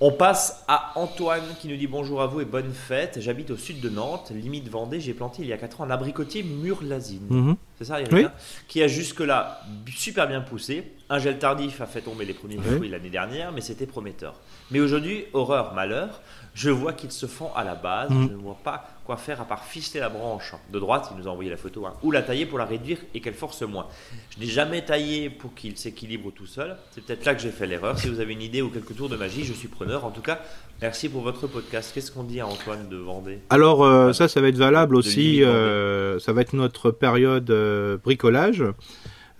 [0.00, 3.18] On passe à Antoine qui nous dit bonjour à vous et bonne fête.
[3.20, 5.00] J'habite au sud de Nantes, limite Vendée.
[5.00, 7.26] J'ai planté il y a 4 ans un abricotier murlasine.
[7.28, 7.56] Mhm.
[7.78, 8.28] C'est c'est ça, Eric,
[8.68, 9.60] qui a jusque-là
[9.96, 10.92] super bien poussé.
[11.10, 14.34] Un gel tardif a fait tomber les premiers fruits l'année dernière, mais c'était prometteur.
[14.70, 16.20] Mais aujourd'hui, horreur, malheur,
[16.54, 18.10] je vois qu'ils se font à la base.
[18.10, 18.28] Mm.
[18.28, 21.28] Je ne vois pas quoi faire à part ficeler la branche de droite, il nous
[21.28, 23.86] a envoyé la photo, hein, ou la tailler pour la réduire et qu'elle force moins.
[24.30, 26.76] Je n'ai jamais taillé pour qu'il s'équilibre tout seul.
[26.90, 27.98] C'est peut-être là que j'ai fait l'erreur.
[27.98, 30.04] Si vous avez une idée ou quelques tours de magie, je suis preneur.
[30.04, 30.40] En tout cas,
[30.80, 31.92] merci pour votre podcast.
[31.94, 33.40] Qu'est-ce qu'on dit à Antoine de Vendée?
[33.50, 35.42] Alors, euh, ça, ça va être valable aussi.
[35.42, 38.64] Euh, ça va être notre période euh, bricolage.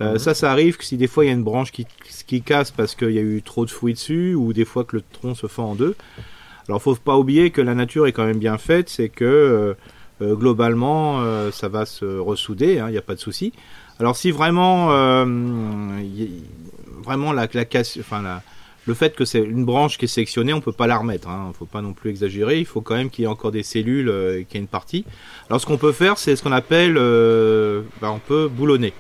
[0.00, 0.18] Mhm.
[0.18, 1.86] Ça, ça arrive que si des fois il y a une branche qui,
[2.26, 4.96] qui casse parce qu'il y a eu trop de fruits dessus, ou des fois que
[4.96, 5.94] le tronc se fend en deux.
[6.68, 9.74] Alors, faut pas oublier que la nature est quand même bien faite, c'est que euh,
[10.22, 13.52] euh, globalement, euh, ça va se ressouder, il hein, n'y a pas de souci.
[14.00, 14.88] Alors, si vraiment,
[17.04, 18.40] vraiment la, casse, enfin
[18.86, 21.28] le fait que c'est une branche qui est sectionnée, on peut pas la remettre.
[21.28, 22.58] Hein, faut pas non plus exagérer.
[22.58, 24.06] Il faut quand même qu'il y ait encore des cellules
[24.48, 25.04] qu'il y ait une partie.
[25.48, 26.94] Alors, ce qu'on peut faire, c'est ce qu'on appelle,
[28.00, 28.92] bah, on peut boulonner.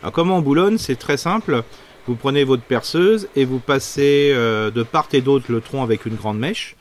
[0.00, 0.78] Alors, comment on boulonne?
[0.78, 1.62] C'est très simple.
[2.06, 6.14] Vous prenez votre perceuse et vous passez de part et d'autre le tronc avec une
[6.14, 6.76] grande mèche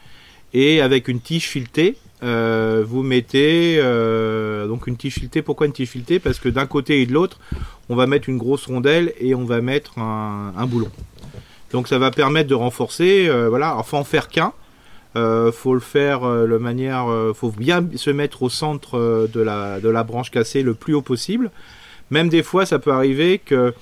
[0.54, 5.42] et avec une tige filetée, euh, vous mettez euh, donc une tige filetée.
[5.42, 6.20] Pourquoi une tige filetée?
[6.20, 7.40] Parce que d'un côté et de l'autre,
[7.88, 10.92] on va mettre une grosse rondelle et on va mettre un, boulon.
[11.72, 13.28] Donc ça va permettre de renforcer.
[13.30, 14.54] Euh, voilà, enfin en faire qu'un.
[15.16, 20.04] Faut le faire de manière, faut bien se mettre au centre de la de la
[20.04, 21.52] branche cassée le plus haut possible.
[22.10, 23.74] Même des fois, ça peut arriver que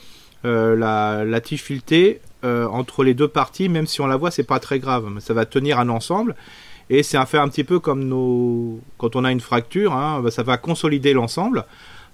[0.44, 4.60] la tige filetée euh, entre les deux parties, même si on la voit, c'est pas
[4.60, 5.06] très grave.
[5.20, 6.36] Ça va tenir un ensemble.
[6.90, 8.80] Et c'est un fait un petit peu comme nos...
[8.98, 11.66] quand on a une fracture, hein, bah, ça va consolider l'ensemble.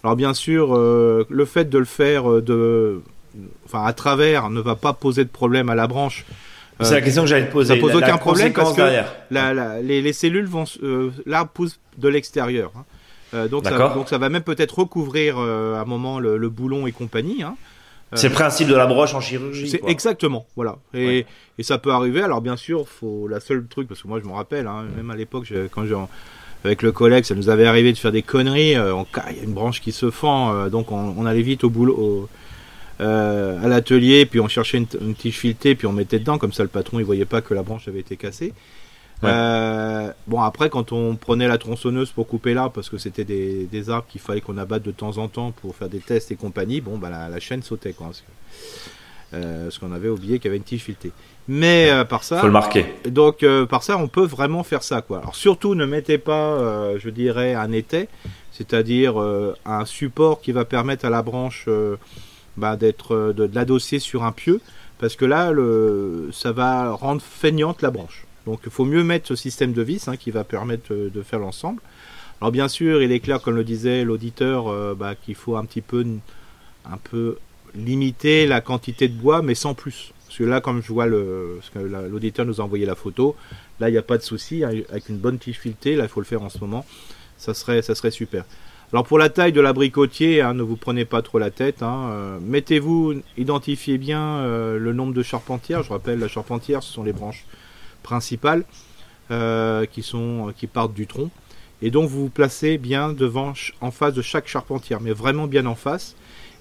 [0.03, 3.01] Alors bien sûr, euh, le fait de le faire euh, de...
[3.65, 6.25] enfin, à travers ne va pas poser de problème à la branche.
[6.81, 7.75] c'est la question que j'allais te poser.
[7.75, 10.65] Ça pose aucun problème parce que les, cellules vont,
[11.27, 12.71] l'arbre pousse de l'extérieur.
[12.75, 13.47] Hein.
[13.47, 17.43] donc, ça, donc ça va même peut-être recouvrir à un moment le, boulon et compagnie.
[17.43, 17.55] Hein.
[18.15, 19.69] C'est le principe de la broche en chirurgie.
[19.69, 20.77] C'est exactement, voilà.
[20.93, 21.25] Et,
[21.57, 22.21] et, ça peut arriver.
[22.21, 25.09] Alors bien sûr, faut la seule truc parce que moi je me rappelle, hein, même
[25.11, 25.95] à l'époque, quand j'ai
[26.65, 28.75] avec le collègue, ça nous avait arrivé de faire des conneries.
[28.75, 31.63] Euh, il y a une branche qui se fend, euh, donc on, on, allait vite
[31.63, 32.29] au boulot,
[33.01, 36.53] euh, à l'atelier, puis on cherchait une, une, tige filetée, puis on mettait dedans, comme
[36.53, 38.53] ça le patron il voyait pas que la branche avait été cassée.
[39.23, 43.65] Euh, bon, après, quand on prenait la tronçonneuse pour couper l'arbre, parce que c'était des,
[43.65, 46.35] des, arbres qu'il fallait qu'on abatte de temps en temps pour faire des tests et
[46.35, 48.07] compagnie, bon, bah, la, la chaîne sautait, quoi.
[48.07, 48.23] Parce,
[49.33, 51.11] euh, qu'on avait oublié qu'il y avait une tige filetée.
[51.47, 52.85] Mais euh, par ça, faut le marquer.
[53.05, 55.17] Donc par ça, on peut vraiment faire ça, quoi.
[55.17, 58.09] Alors surtout, ne mettez pas, je dirais, un étai,
[58.51, 59.17] c'est-à-dire
[59.65, 61.67] un support qui va permettre à la branche
[62.57, 64.61] bah, d'être de, de l'adosser sur un pieu,
[64.99, 68.25] parce que là, le, ça va rendre feignante la branche.
[68.45, 71.21] Donc il faut mieux mettre ce système de vis hein, qui va permettre euh, de
[71.21, 71.81] faire l'ensemble.
[72.41, 75.65] Alors bien sûr, il est clair, comme le disait l'auditeur, euh, bah, qu'il faut un
[75.65, 76.05] petit peu,
[76.85, 77.37] un peu
[77.73, 80.13] limiter la quantité de bois, mais sans plus.
[80.27, 83.35] Parce que là, comme je vois l'auditeur nous a envoyé la photo,
[83.79, 86.09] là il n'y a pas de souci, hein, avec une bonne tige filetée, là il
[86.09, 86.85] faut le faire en ce moment,
[87.37, 88.43] ça serait, super.
[88.91, 91.81] Alors pour la taille de l'abricotier, hein, ne vous prenez pas trop la tête.
[91.81, 95.81] Euh, mettez-vous, identifiez bien le nombre de charpentières.
[95.81, 97.45] Je rappelle, la charpentière, ce sont les branches
[98.03, 98.65] principales
[99.31, 101.29] euh, qui, sont, qui partent du tronc.
[101.81, 105.65] Et donc vous vous placez bien devant, en face de chaque charpentière, mais vraiment bien
[105.65, 106.15] en face.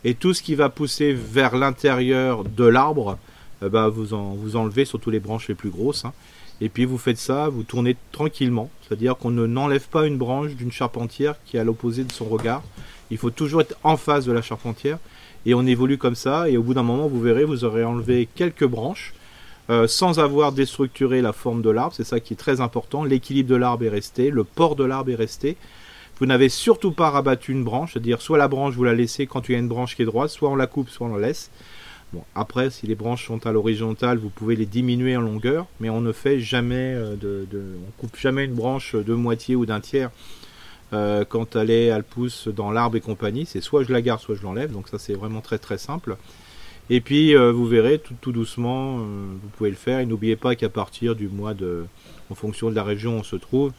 [0.04, 3.18] Et tout ce qui va pousser vers l'intérieur de l'arbre,
[3.62, 6.04] euh, bah, vous, en, vous enlevez surtout les branches les plus grosses.
[6.04, 6.12] Hein.
[6.60, 8.70] Et puis vous faites ça, vous tournez tranquillement.
[8.82, 12.24] C'est-à-dire qu'on ne n'enlève pas une branche d'une charpentière qui est à l'opposé de son
[12.26, 12.62] regard.
[13.10, 14.98] Il faut toujours être en face de la charpentière.
[15.44, 16.48] Et on évolue comme ça.
[16.48, 19.12] Et au bout d'un moment, vous verrez, vous aurez enlevé quelques branches.
[19.72, 21.94] Euh, sans avoir déstructuré la forme de l'arbre.
[21.94, 23.04] C'est ça qui est très important.
[23.04, 25.56] L'équilibre de l'arbre est resté, le port de l'arbre est resté.
[26.18, 29.48] Vous n'avez surtout pas rabattu une branche, c'est-à-dire soit la branche vous la laissez quand
[29.48, 31.28] il y a une branche qui est droite, soit on la coupe, soit on la
[31.28, 31.50] laisse.
[32.12, 35.88] Bon, après, si les branches sont à l'horizontale, vous pouvez les diminuer en longueur, mais
[35.88, 37.46] on ne fait jamais euh, de,
[37.88, 40.10] on coupe jamais une branche de moitié ou d'un tiers
[40.92, 43.46] euh, quand elle elle pousse dans l'arbre et compagnie.
[43.46, 44.70] C'est soit je la garde, soit je l'enlève.
[44.70, 46.18] Donc ça, c'est vraiment très très simple.
[46.94, 49.02] Et puis euh, vous verrez tout, doucement, euh,
[49.42, 50.00] vous pouvez le faire.
[50.00, 51.86] Et n'oubliez pas qu'à partir du mois de,
[52.28, 53.72] en fonction de la région où on se trouve,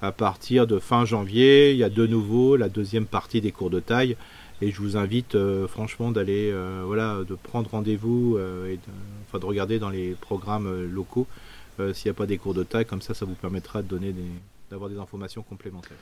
[0.00, 3.68] à partir de fin janvier, il y a de nouveau la deuxième partie des cours
[3.68, 4.16] de taille.
[4.60, 6.54] Et je vous invite euh, franchement d'aller,
[6.86, 8.92] voilà, de prendre rendez-vous et de,
[9.26, 11.26] enfin, de regarder dans les programmes locaux
[11.92, 12.86] s'il n'y a pas des cours de taille.
[12.86, 14.30] Comme ça, ça vous permettra de donner des,
[14.70, 15.98] d'avoir des informations complémentaires.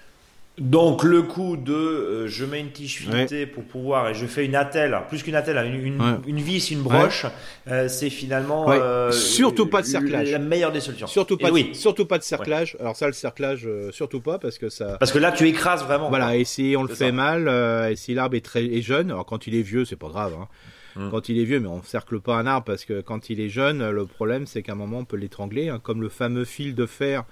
[0.61, 4.45] Donc le coup de euh, je mets une tige filetée pour pouvoir et je fais
[4.45, 7.25] une attelle, plus qu'une attelle, une, une, vis, une broche,
[7.69, 10.31] euh, c'est finalement euh, surtout pas de cerclage.
[10.31, 11.07] La meilleure des solutions.
[11.07, 11.71] Surtout pas, de, oui.
[11.73, 12.77] surtout pas de cerclage.
[12.79, 14.99] Alors ça le cerclage surtout pas parce que ça.
[14.99, 16.11] Parce que là tu écrases vraiment.
[16.11, 17.49] Voilà et si on le fait mal
[17.91, 20.35] et si l'arbre est très est jeune, alors quand il est vieux c'est pas grave.
[20.39, 20.49] Hein.
[20.97, 21.11] Hum.
[21.11, 23.49] Quand il est vieux, mais on cercle pas un arbre parce que quand il est
[23.49, 26.75] jeune, le problème c'est qu'à un moment on peut l'étrangler, hein, comme le fameux fil
[26.75, 27.25] de fer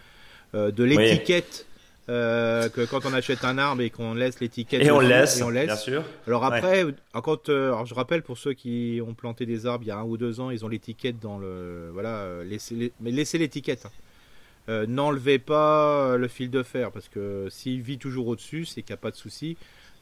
[0.54, 1.66] de l'étiquette
[2.08, 5.50] euh, que quand on achète un arbre et qu'on laisse l'étiquette et, on laisse, on
[5.50, 6.04] laisse, bien sûr.
[6.26, 9.88] Alors après, quand, euh, alors je rappelle pour ceux qui ont planté des arbres il
[9.88, 12.58] y a un ou deux ans, ils ont l'étiquette dans le, voilà, euh,
[13.00, 13.86] mais laissez l'étiquette.
[13.86, 14.84] Hein.
[14.86, 18.98] N'enlevez pas le fil de fer parce que s'il vit toujours au-dessus, c'est qu'il n'y
[18.98, 19.56] a pas de souci.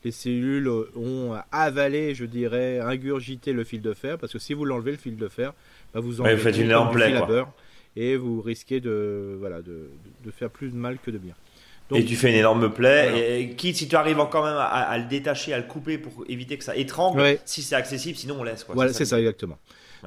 [0.05, 4.64] Les cellules ont avalé, je dirais, ingurgité le fil de fer parce que si vous
[4.64, 5.55] l'enlevez le fil de fer,
[5.92, 7.14] bah vous enlevez vous faites une énorme plaie,
[7.97, 9.88] et vous risquez de, voilà, de,
[10.25, 11.35] de faire plus de mal que de bien
[11.94, 13.40] et tu fais une énorme plaie.
[13.40, 16.59] Et quitte si tu arrives quand même à, le détacher, à le couper pour éviter
[16.59, 18.64] que ça étrangle, si c'est accessible, sinon on laisse.
[18.64, 18.75] Quoi.
[18.75, 19.59] Voilà, c'est ça, exactement.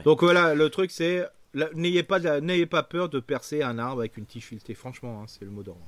[0.03, 1.25] Donc voilà, le truc c'est
[1.73, 4.73] n'ayez pas n'ayez pas peur de percer un arbre avec une tige filetée.
[4.73, 5.81] Franchement, hein, c'est le mot d'ordre.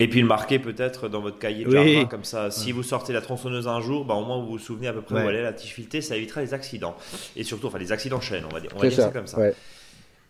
[0.00, 3.12] Et puis le marquer peut-être dans votre cahier de jardin, comme ça, si vous sortez
[3.12, 5.36] la tronçonneuse un jour, bah, au moins vous vous souvenez à peu près où elle
[5.36, 6.96] est la tige filetée, ça évitera les accidents.
[7.36, 9.10] Et surtout, enfin les accidents chaînes, on va dire, on va dire ça.
[9.10, 9.38] comme ça.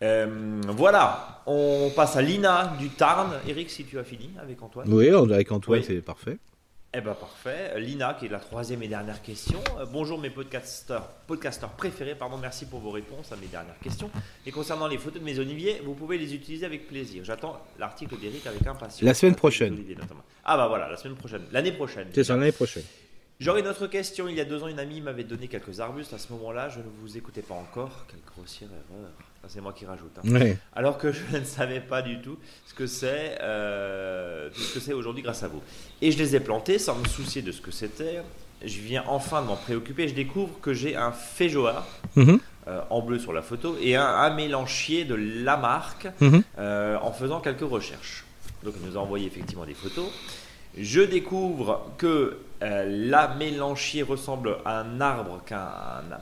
[0.01, 3.31] Euh, voilà, on passe à Lina du Tarn.
[3.47, 4.91] Eric, si tu as fini avec Antoine.
[4.91, 6.37] Oui, avec Antoine, c'est parfait.
[6.97, 7.77] Eh ben parfait.
[7.77, 9.59] Lina, qui est la troisième et dernière question.
[9.77, 12.15] Euh, bonjour mes podcasteurs, podcasteurs préférés.
[12.15, 14.09] Pardon, merci pour vos réponses à mes dernières questions.
[14.45, 17.25] Et concernant les photos de mes oliviers, vous pouvez les utiliser avec plaisir.
[17.25, 19.01] J'attends l'article d'Eric avec impatience.
[19.01, 19.77] La semaine prochaine.
[20.45, 21.41] Ah bah voilà, la semaine prochaine.
[21.51, 22.07] L'année prochaine.
[22.13, 22.83] C'est ça, l'année prochaine.
[23.41, 24.29] J'aurais une autre question.
[24.29, 26.13] Il y a deux ans, une amie m'avait donné quelques arbustes.
[26.13, 28.05] À ce moment-là, je ne vous écoutais pas encore.
[28.07, 29.11] Quelle grossière erreur
[29.47, 30.11] c'est moi qui rajoute.
[30.17, 30.53] Hein.
[30.73, 34.93] Alors que je ne savais pas du tout ce que c'est, euh, ce que c'est
[34.93, 35.61] aujourd'hui grâce à vous.
[36.01, 38.21] Et je les ai plantés sans me soucier de ce que c'était.
[38.63, 40.07] Je viens enfin de m'en préoccuper.
[40.07, 42.39] Je découvre que j'ai un féjoa mhm.
[42.67, 46.43] euh, en bleu sur la photo et un amélanchier de la marque mhm.
[46.57, 48.25] euh, en faisant quelques recherches.
[48.63, 50.07] Donc il nous a envoyé effectivement des photos.
[50.77, 55.41] Je découvre que euh, la mélanchier ressemble à un arbre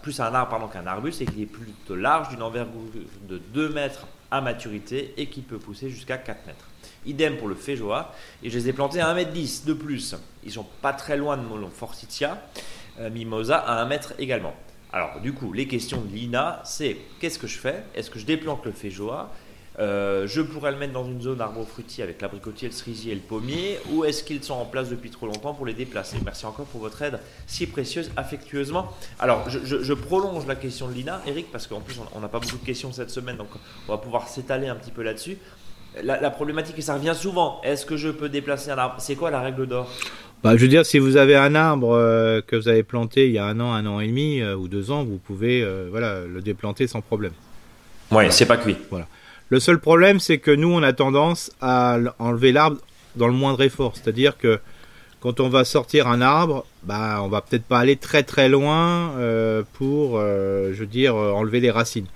[0.02, 2.82] plus à un arbre qu'un arbuste et qu'il est plutôt large d'une envergure
[3.28, 6.66] de 2 mètres à maturité et qui peut pousser jusqu'à 4 mètres.
[7.06, 10.16] Idem pour le Féjoa et je les ai plantés à 1 mètre 10 de plus.
[10.44, 12.42] Ils sont pas très loin de mon Forsythia
[13.00, 14.56] euh, Mimosa à 1 mètre également.
[14.92, 17.84] Alors du coup, les questions de Lina, c'est qu'est-ce que je fais?
[17.96, 19.32] Est-ce que je déplante le Féjoa?
[19.80, 23.16] Euh, je pourrais le mettre dans une zone arbre fruitier avec l'abricotier, le cerisier et
[23.16, 26.18] le pommier, ou est-ce qu'ils sont en place depuis trop longtemps pour les déplacer?
[26.24, 28.92] Merci encore pour votre aide si précieuse, affectueusement.
[29.20, 32.58] Alors, je, prolonge la question de Lina, Eric, parce qu'en plus, on n'a pas beaucoup
[32.58, 33.48] de questions cette semaine, donc
[33.88, 35.38] on va pouvoir s'étaler un petit peu là-dessus.
[36.04, 38.96] La, problématique, et ça revient souvent, est-ce que je peux déplacer un arbre?
[39.00, 39.92] C'est quoi la règle d'or?
[40.44, 43.32] Bah, je veux dire, si vous avez un arbre euh, que vous avez planté il
[43.32, 46.22] y a un an, un an et demi euh, ou deux ans, vous pouvez voilà,
[46.26, 47.34] le déplanter sans problème.
[48.12, 48.76] Ouais, c'est pas cuit.
[48.90, 49.08] Voilà.
[49.54, 52.78] Le seul problème, c'est que nous, on a tendance à enlever l'arbre
[53.16, 53.94] dans le moindre effort.
[53.94, 54.60] C'est-à-dire que
[55.20, 59.12] quand on va sortir un arbre, bah, on va peut-être pas aller très très loin
[59.20, 62.08] euh, pour, euh, je veux dire, euh, enlever les racines.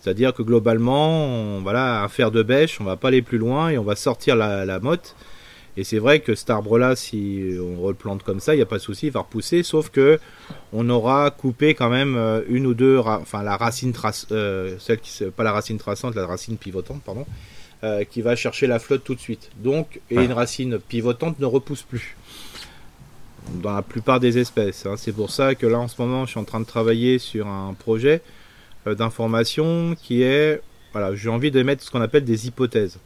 [0.00, 3.70] C'est-à-dire que globalement, on, voilà, un fer de bêche, on va pas aller plus loin
[3.70, 5.16] et on va sortir la, la motte.
[5.76, 8.78] Et c'est vrai que cet arbre-là, si on replante comme ça, il n'y a pas
[8.78, 10.18] de souci, il va repousser, sauf que
[10.72, 15.00] on aura coupé quand même euh, une ou deux, enfin la racine trace, euh, celle
[15.00, 17.26] qui, pas la racine traçante, la racine pivotante, pardon,
[17.84, 19.50] euh, qui va chercher la flotte tout de suite.
[19.58, 22.16] Donc, et une racine pivotante ne repousse plus
[23.62, 24.86] dans la plupart des espèces.
[24.86, 24.94] Hein.
[24.96, 27.46] C'est pour ça que là, en ce moment, je suis en train de travailler sur
[27.46, 28.22] un projet
[28.86, 30.62] d'information qui est,
[30.92, 32.98] voilà, j'ai envie d'émettre ce qu'on appelle des hypothèses.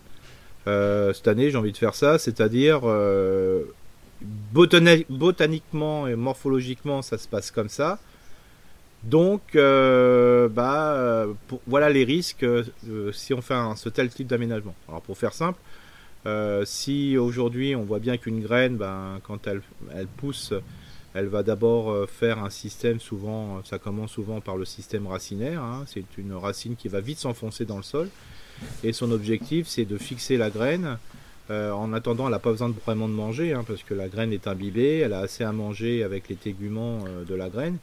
[0.67, 3.65] Euh, cette année, j'ai envie de faire ça, c'est-à-dire euh,
[4.53, 7.99] botaniquement et morphologiquement, ça se passe comme ça.
[9.03, 11.27] Donc, euh, bah,
[11.67, 12.45] voilà les risques
[13.13, 14.75] si on fait un, ce tel type d'aménagement.
[14.89, 15.59] Alors, pour faire simple,
[16.65, 19.63] si aujourd'hui on voit bien qu'une graine, ben, quand elle,
[20.19, 20.53] pousse,
[21.15, 25.63] elle va d'abord faire un système, souvent, ça commence souvent par le système racinaire.
[25.63, 25.85] Hein.
[25.87, 28.11] c'est une racine qui va vite s'enfoncer dans le sol.
[28.85, 30.99] Et son objectif, c'est de fixer la graine.
[31.51, 34.09] Euh, en attendant, elle n'a pas besoin de, vraiment de manger, hein, parce que la
[34.09, 37.79] graine est imbibée, elle a assez à manger avec les téguments euh, de la graine.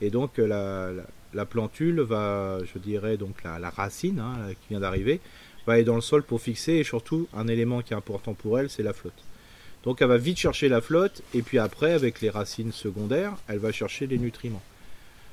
[0.00, 1.02] Et donc euh,
[1.34, 5.20] la, plantule va, je dirais, donc la, racine hein, qui vient d'arriver,
[5.66, 8.58] va aller dans le sol pour fixer, et surtout, un élément qui est important pour
[8.58, 9.22] elle, c'est la flotte.
[9.84, 13.58] Donc elle va vite chercher la flotte, et puis après, avec les racines secondaires, elle
[13.58, 14.62] va chercher les nutriments.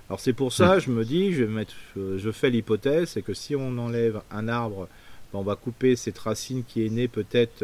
[0.10, 3.36] Alors c'est pour ça, je me dis, je, vais mettre, je fais l'hypothèse, c'est que
[3.36, 4.88] si on enlève un arbre,
[5.32, 7.64] ben, on va couper cette racine qui est née peut-être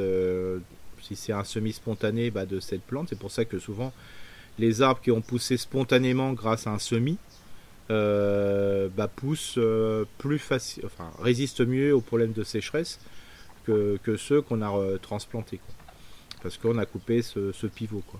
[1.02, 3.10] si c'est un semi-spontané bah, de cette plante.
[3.10, 3.93] C'est pour ça que souvent
[4.60, 7.18] les arbres qui ont poussé spontanément grâce à un semis
[7.91, 9.60] euh, bah, poussent
[10.18, 13.00] plus facile, enfin résistent mieux aux problèmes de sécheresse
[13.66, 15.60] que, ceux qu'on a transplantés.
[16.43, 18.04] Parce qu'on a coupé ce, ce pivot.
[18.06, 18.20] Quoi.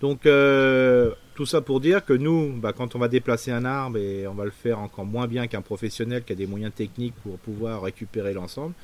[0.00, 3.98] Donc euh, tout ça pour dire que nous, bah, quand on va déplacer un arbre
[3.98, 7.14] et on va le faire encore moins bien qu'un professionnel qui a des moyens techniques
[7.22, 8.74] pour pouvoir récupérer l'ensemble,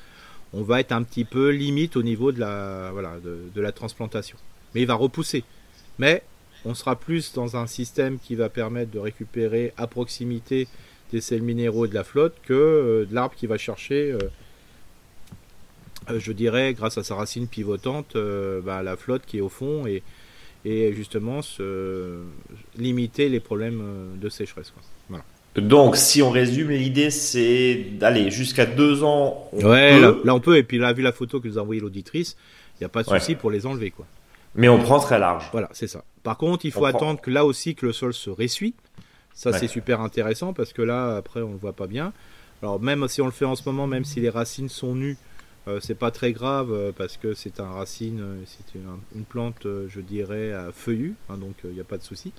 [0.53, 4.37] on va être un petit peu limite au niveau de la, voilà, de, la transplantation.
[4.73, 5.43] Mais il va repousser.
[5.99, 6.23] Mais
[6.65, 10.67] on sera plus dans un système qui va permettre de récupérer à proximité
[11.11, 16.19] des sels minéraux et de la flotte que euh, de l'arbre qui va chercher, euh,
[16.19, 18.17] je dirais, grâce à sa racine pivotante,
[18.63, 20.03] bah, la flotte qui est au fond et,
[20.65, 22.17] et justement se
[22.77, 24.73] limiter les problèmes euh, de sécheresse.
[25.09, 25.23] Voilà.
[25.55, 29.49] Donc, si on résume, l'idée c'est d'aller jusqu'à deux ans.
[29.53, 30.57] ouais, Là, on peut.
[30.57, 32.35] Et puis là, vu la photo que nous a envoyée l'auditrice,
[32.73, 34.05] il n'y a pas de souci pour les enlever, quoi.
[34.55, 35.49] Mais on prend très large.
[35.51, 36.03] Voilà, c'est ça.
[36.23, 38.73] Par contre, il faut attendre que là aussi que le sol se ressuie.
[39.33, 42.11] Ça, c'est super intéressant parce que là, après, on ne le voit pas bien.
[42.61, 45.17] Alors, même si on le fait en ce moment, même si les racines sont nues,
[45.67, 49.63] euh, c'est pas très grave euh, parce que c'est un racine, euh, c'est une, plante,
[49.63, 52.33] je dirais, à feuillu, hein, donc il n'y a pas de souci.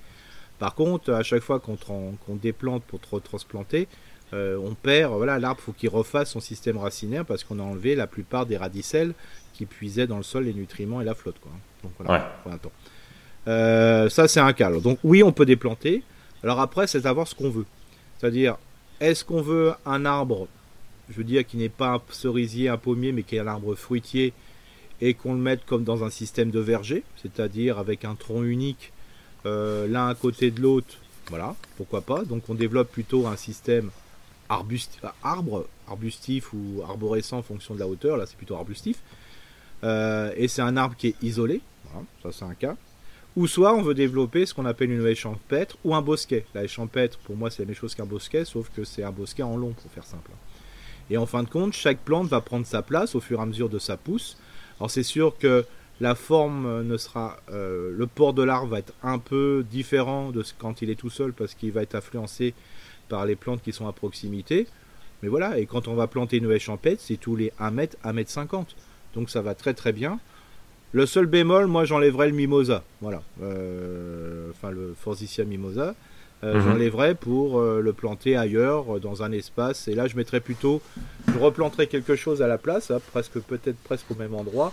[0.59, 3.89] Par contre, à chaque fois qu'on déplante pour transplanter,
[4.33, 8.07] on perd, voilà, l'arbre faut qu'il refasse son système racinaire parce qu'on a enlevé la
[8.07, 9.12] plupart des radicelles
[9.53, 11.39] qui puisaient dans le sol les nutriments et la flotte.
[11.41, 11.53] Quoi.
[11.83, 14.70] Donc voilà, ça c'est un cas.
[14.70, 16.03] Donc oui, on peut déplanter.
[16.43, 17.66] Alors après, c'est d'avoir ce qu'on veut.
[18.18, 18.57] C'est-à-dire,
[19.01, 20.49] est-ce qu'on veut un arbre
[21.11, 23.75] je veux dire, qui n'est pas un cerisier, un pommier, mais qui est un arbre
[23.75, 24.33] fruitier,
[25.01, 28.93] et qu'on le mette comme dans un système de verger, c'est-à-dire avec un tronc unique,
[29.45, 30.97] euh, l'un à côté de l'autre,
[31.29, 32.25] voilà, pourquoi pas.
[32.25, 33.91] Donc on développe plutôt un système
[34.49, 38.99] arbre, arbustif ou arborescent en fonction de la hauteur, là c'est plutôt arbustif.
[39.85, 41.61] Euh, et c'est un arbre qui est isolé,
[42.23, 42.77] ça c'est un cas.
[43.37, 46.47] Ou soit on veut développer ce qu'on appelle une haie champêtre ou un bosquet.
[46.55, 49.11] La haie champêtre, pour moi, c'est la même chose qu'un bosquet, sauf que c'est un
[49.11, 50.31] bosquet en long, pour faire simple.
[51.11, 53.47] Et en fin de compte, chaque plante va prendre sa place au fur et à
[53.47, 54.37] mesure de sa pousse.
[54.79, 55.65] Alors c'est sûr que
[56.01, 60.45] la forme ne sera, euh, le port de l'arbre va être un peu différent de
[60.59, 62.55] quand il est tout seul parce qu'il va être influencé
[63.09, 64.67] par les plantes qui sont à proximité.
[65.23, 67.97] Mais voilà, et quand on va planter une haie champêtre, c'est tous les 1 mètre,
[68.05, 68.77] 1 mètre 50.
[69.15, 70.19] Donc ça va très très bien.
[70.93, 72.85] Le seul bémol, moi j'enlèverais le mimosa.
[73.01, 73.23] Voilà.
[73.43, 75.95] Euh, enfin le Forsythia mimosa.
[76.45, 76.62] Euh, mhm.
[76.62, 79.89] J'enlèverais pour euh, le planter ailleurs, euh, dans un espace.
[79.89, 80.82] Et là, je mettrais plutôt,
[81.28, 84.72] je replanterais quelque chose à la place, hein, presque peut-être presque au même endroit,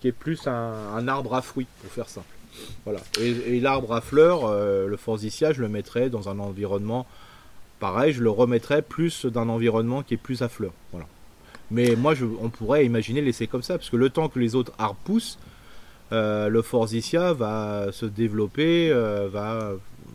[0.00, 2.26] qui est plus un, arbre à fruits, pour faire simple.
[2.86, 3.00] Voilà.
[3.20, 7.06] Et, l'arbre à fleurs, le forsythia, je le mettrais dans un environnement
[7.80, 8.14] pareil.
[8.14, 10.72] Je le remettrais plus d'un environnement qui est plus à fleurs.
[10.90, 11.06] Voilà.
[11.70, 14.54] Mais moi, je, on pourrait imaginer laisser comme ça, parce que le temps que les
[14.54, 15.38] autres arbres poussent,
[16.10, 18.90] le forsythia va se développer,
[19.30, 19.74] va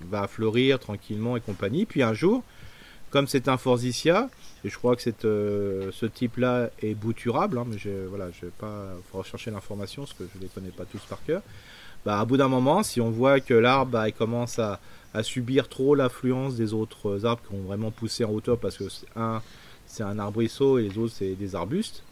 [0.09, 1.85] va fleurir tranquillement et compagnie.
[1.85, 2.43] Puis un jour,
[3.09, 4.29] comme c'est un forsythia,
[4.63, 8.93] et je crois que euh, ce type-là est bouturable, hein, mais je voilà, vais pas
[9.13, 11.41] rechercher l'information parce que je les connais pas tous par cœur.
[12.05, 14.79] Bah, à bout d'un moment, si on voit que l'arbre bah, commence à,
[15.23, 18.83] subir trop l'affluence des autres arbres qui ont vraiment poussé en hauteur parce que
[19.15, 19.41] un
[19.87, 22.03] c'est un arbrisseau et les autres c'est des arbustes.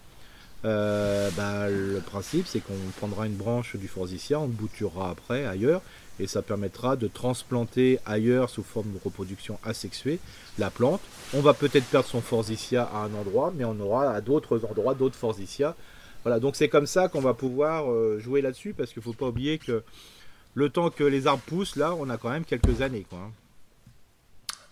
[0.65, 5.81] Euh, bah, le principe c'est qu'on prendra une branche du forsythia, on bouturera après ailleurs
[6.19, 10.19] et ça permettra de transplanter ailleurs sous forme de reproduction asexuée
[10.57, 11.01] la plante.
[11.33, 14.95] On va peut-être perdre son forsythia à un endroit, mais on aura à d'autres endroits
[14.95, 15.75] d'autres forsythia.
[16.23, 19.13] Voilà, donc c'est comme ça qu'on va pouvoir euh, jouer là-dessus parce qu'il ne faut
[19.13, 19.83] pas oublier que
[20.55, 23.05] le temps que les arbres poussent, là, on a quand même quelques années.
[23.07, 23.31] Quoi.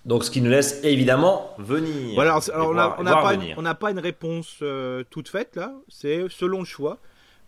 [0.06, 2.14] Donc, ce qui nous laisse évidemment venir.
[2.14, 6.66] Voilà, alors, on n'a pas, pas, une réponse euh, toute faite là, c'est selon le
[6.66, 7.00] choix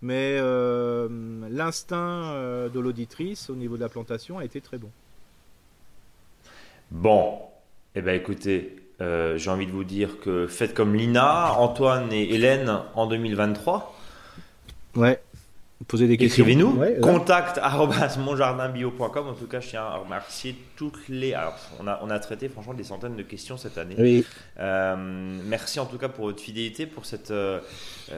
[0.01, 1.07] mais euh,
[1.49, 4.91] l'instinct euh, de l'auditrice au niveau de la plantation a été très bon.
[6.91, 7.39] Bon,
[7.95, 12.81] eh bien écoutez, j'ai envie de vous dire que faites comme Lina, Antoine et Hélène
[12.93, 13.95] en 2023.
[14.95, 15.19] Ouais,
[15.87, 16.43] Posez des questions.
[16.43, 16.79] Écrivez-nous.
[17.01, 17.61] contact
[18.19, 19.27] monjardinbio.com.
[19.27, 21.33] En tout cas, je tiens à remercier toutes les.
[21.33, 23.95] Alors, on a, on a traité franchement des centaines de questions cette année.
[23.97, 24.25] Oui.
[24.59, 24.95] Euh,
[25.45, 27.59] merci en tout cas pour votre fidélité, pour cette euh,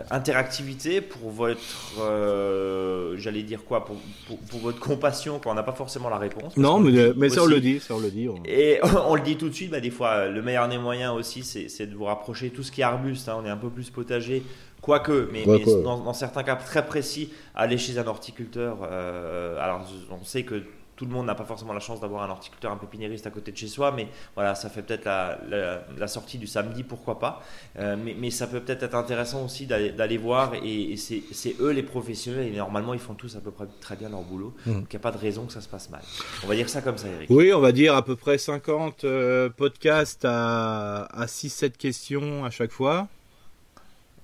[0.09, 1.59] interactivité, pour votre.
[1.99, 3.97] Euh, j'allais dire quoi pour,
[4.27, 6.57] pour, votre compassion quand on n'a pas forcément la réponse.
[6.57, 7.79] Non, mais, mais ça, on le dit.
[7.79, 9.69] Ça, on le dit Et on le dit tout de suite.
[9.69, 12.81] Bah, des fois, le meilleur des moyens aussi, c'est de vous rapprocher tout ce qui
[12.81, 13.29] est arbuste.
[13.29, 13.37] Hein.
[13.39, 14.43] on est un peu plus potager.
[14.81, 15.45] Quoique, mais,
[15.83, 18.77] dans, certains cas très précis, aller chez un horticulteur.
[18.83, 20.63] Euh, alors, on sait que
[20.99, 23.53] tout le monde n'a pas forcément la chance d'avoir un horticulteur, un pépiniériste à côté
[23.53, 27.41] de chez soi, mais voilà, ça fait peut-être la, sortie du samedi, pourquoi pas.
[27.77, 32.53] Euh, mais, ça peut peut-être être intéressant aussi d'aller voir, et, c'est eux les professionnels,
[32.53, 34.73] et normalement ils font tous à peu près très bien leur boulot, mmh.
[34.73, 36.01] donc il n'y a pas de raison que ça se passe mal.
[36.43, 37.29] On va dire ça comme ça, Eric.
[37.29, 42.49] Oui, on va dire à peu près 50 euh, podcasts à, à 6-7 questions à
[42.49, 43.07] chaque fois.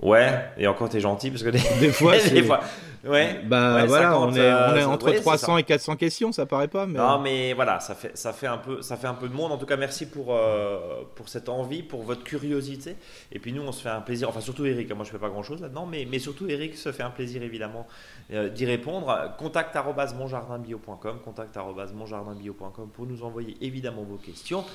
[0.01, 2.59] Ouais, et encore t'es gentil parce que des, des fois, des fois,
[3.05, 3.41] ouais.
[3.45, 6.85] Bah voilà, on est, on est euh, entre 300 et 400 questions, ça paraît pas.
[6.85, 6.99] Mais...
[6.99, 9.53] Non, mais voilà, ça fait, ça fait un peu, ça fait un peu de monde.
[9.53, 12.97] En tout cas, merci pour euh, pour cette envie, pour votre curiosité.
[13.31, 14.27] Et puis nous, on se fait un plaisir.
[14.27, 14.91] Enfin, surtout Eric.
[14.93, 17.41] Moi, je fais pas grand chose là-dedans, mais mais surtout Eric se fait un plaisir
[17.41, 17.87] évidemment
[18.33, 19.33] euh, d'y répondre.
[19.37, 19.75] Contact
[20.17, 21.57] monjardinbio.com, contact
[21.93, 24.65] monjardinbio.com pour nous envoyer évidemment vos questions.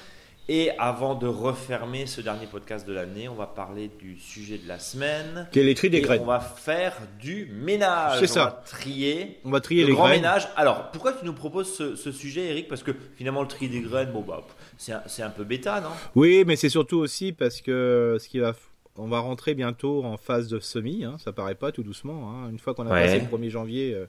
[0.53, 4.67] Et avant de refermer ce dernier podcast de l'année, on va parler du sujet de
[4.67, 5.47] la semaine.
[5.53, 6.23] Quel est les tri des graines.
[6.23, 8.19] On va faire du ménage.
[8.19, 8.41] C'est ça.
[8.41, 9.39] On va trier.
[9.45, 10.23] On va trier le les grand graines.
[10.23, 10.49] ménage.
[10.57, 12.67] Alors, pourquoi tu nous proposes ce, sujet, Eric?
[12.67, 14.45] Parce que finalement, le tri des graines, bon bah,
[14.77, 15.91] c'est un, un, peu bêta, non?
[16.17, 18.53] Oui, mais c'est surtout aussi parce que ce qui va
[18.97, 22.29] on va rentrer bientôt en phase de semis, hein, ça paraît pas tout doucement.
[22.29, 22.51] Hein.
[22.51, 24.07] Une fois qu'on a passé le 1er janvier, euh,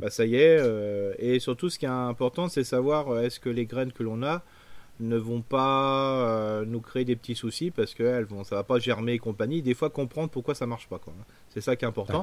[0.00, 0.58] bah ça y est.
[0.58, 4.02] Euh, et surtout, ce qui est important, c'est savoir euh, est-ce que les graines que
[4.02, 4.42] l'on a
[5.00, 8.64] ne vont pas euh, nous créer des petits soucis parce que elles vont, ça va
[8.64, 9.62] pas germer et compagnie.
[9.62, 11.00] Des fois comprendre pourquoi ça marche pas.
[11.50, 12.22] C'est ça qui est important.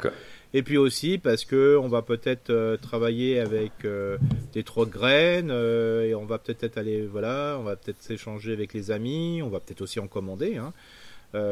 [0.53, 4.17] Et puis aussi parce que on va peut-être euh, travailler avec euh,
[4.53, 8.73] des trop de graines et on va peut-être aller voilà, on va peut-être s'échanger avec
[8.73, 10.57] les amis, on va peut-être aussi en commander.
[10.57, 10.73] Hein.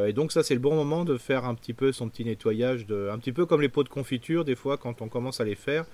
[0.07, 2.85] et donc ça c'est le bon moment de faire un petit peu son petit nettoyage
[2.85, 5.43] de, un petit peu comme les pots de confiture des fois quand on commence à
[5.43, 5.85] les faire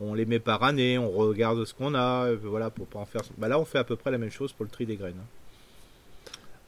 [0.00, 3.22] on les met par année, on regarde ce qu'on a, voilà, pour pas en faire.
[3.36, 5.20] Bah là, on fait à peu près la même chose pour le tri des graines.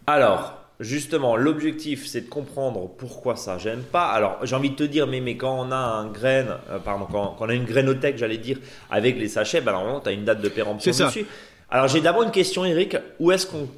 [0.07, 4.07] Alors, justement, l'objectif, c'est de comprendre pourquoi ça gêne pas.
[4.07, 7.07] Alors, j'ai envie de te dire, mais, mais quand on a un graine, euh, pardon,
[7.11, 8.59] quand, on a une grainothèque, j'allais dire,
[8.91, 11.27] avec les sachets, bah normalement, tu as une date de péremption dessus.
[11.71, 12.97] Alors, j'ai d'abord une question, Eric.
[13.19, 13.69] Où est-ce qu'on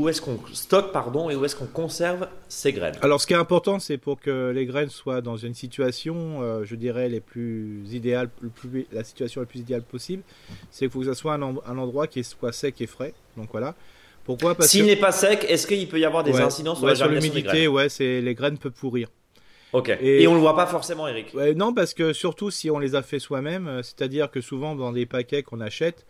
[0.00, 2.94] où est-ce qu'on stocke pardon et où est-ce qu'on conserve ces graines.
[3.02, 6.64] Alors ce qui est important c'est pour que les graines soient dans une situation euh,
[6.64, 8.30] je dirais les plus idéales
[8.92, 10.22] la situation la plus idéale possible
[10.70, 13.14] c'est qu'il faut que ça soit un, endroit qui soit sec et frais.
[13.36, 13.74] Donc voilà.
[14.24, 14.54] Pourquoi?
[14.54, 17.68] Parce s'il n'est pas sec est-ce qu'il peut y avoir des incidences sur la l'humidité
[17.68, 19.08] ouais c'est les graines peuvent pourrir.
[19.72, 19.96] Ok.
[20.00, 21.32] Et, on le voit pas forcément, Eric?
[21.54, 24.90] non, parce que surtout si on les a fait soi-même, euh, c'est-à-dire que souvent dans
[24.92, 26.06] des paquets qu'on achète,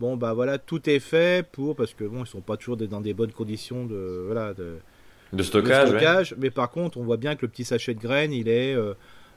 [0.00, 3.00] Bon, bah voilà, tout est fait pour, parce que bon, ils sont pas toujours dans
[3.00, 4.76] des bonnes conditions de, voilà, de,
[5.32, 6.34] de stockage.
[6.38, 8.74] Mais par contre, on voit bien que le petit sachet de graines, il est.
[8.74, 8.94] Euh,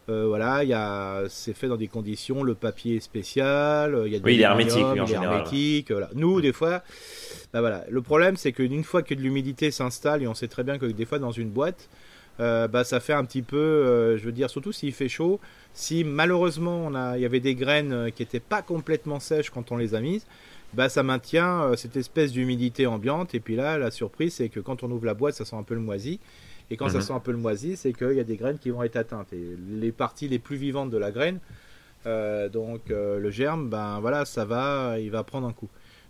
[0.09, 4.11] euh, voilà, il y a, c'est fait dans des conditions, le papier est spécial, il
[4.11, 6.09] y a oui, il est hermétique, en hermétique, voilà.
[6.15, 6.81] Nous, des fois,
[7.53, 10.63] bah voilà, le problème c'est qu'une fois que de l'humidité s'installe, et on sait très
[10.63, 11.87] bien que des fois dans une boîte,
[12.39, 15.39] euh, bah ça fait un petit peu, je veux dire, surtout s'il fait chaud,
[15.73, 19.71] si malheureusement on a, il y avait des graines qui n'étaient pas complètement sèches quand
[19.71, 20.25] on les a mises,
[20.73, 23.35] bah, ça maintient euh, cette espèce d'humidité ambiante.
[23.35, 25.63] Et puis là, la surprise, c'est que quand on ouvre la boîte, ça sent un
[25.63, 26.19] peu le moisi.
[26.69, 27.03] Et quand ça mhm.
[27.03, 29.33] sent un peu le moisi, c'est qu'il y a des graines qui vont être atteintes.
[29.33, 31.39] Et les parties les plus vivantes de la graine,
[32.05, 35.67] euh, donc euh, le germe, ben voilà, ça va, il va prendre un coup.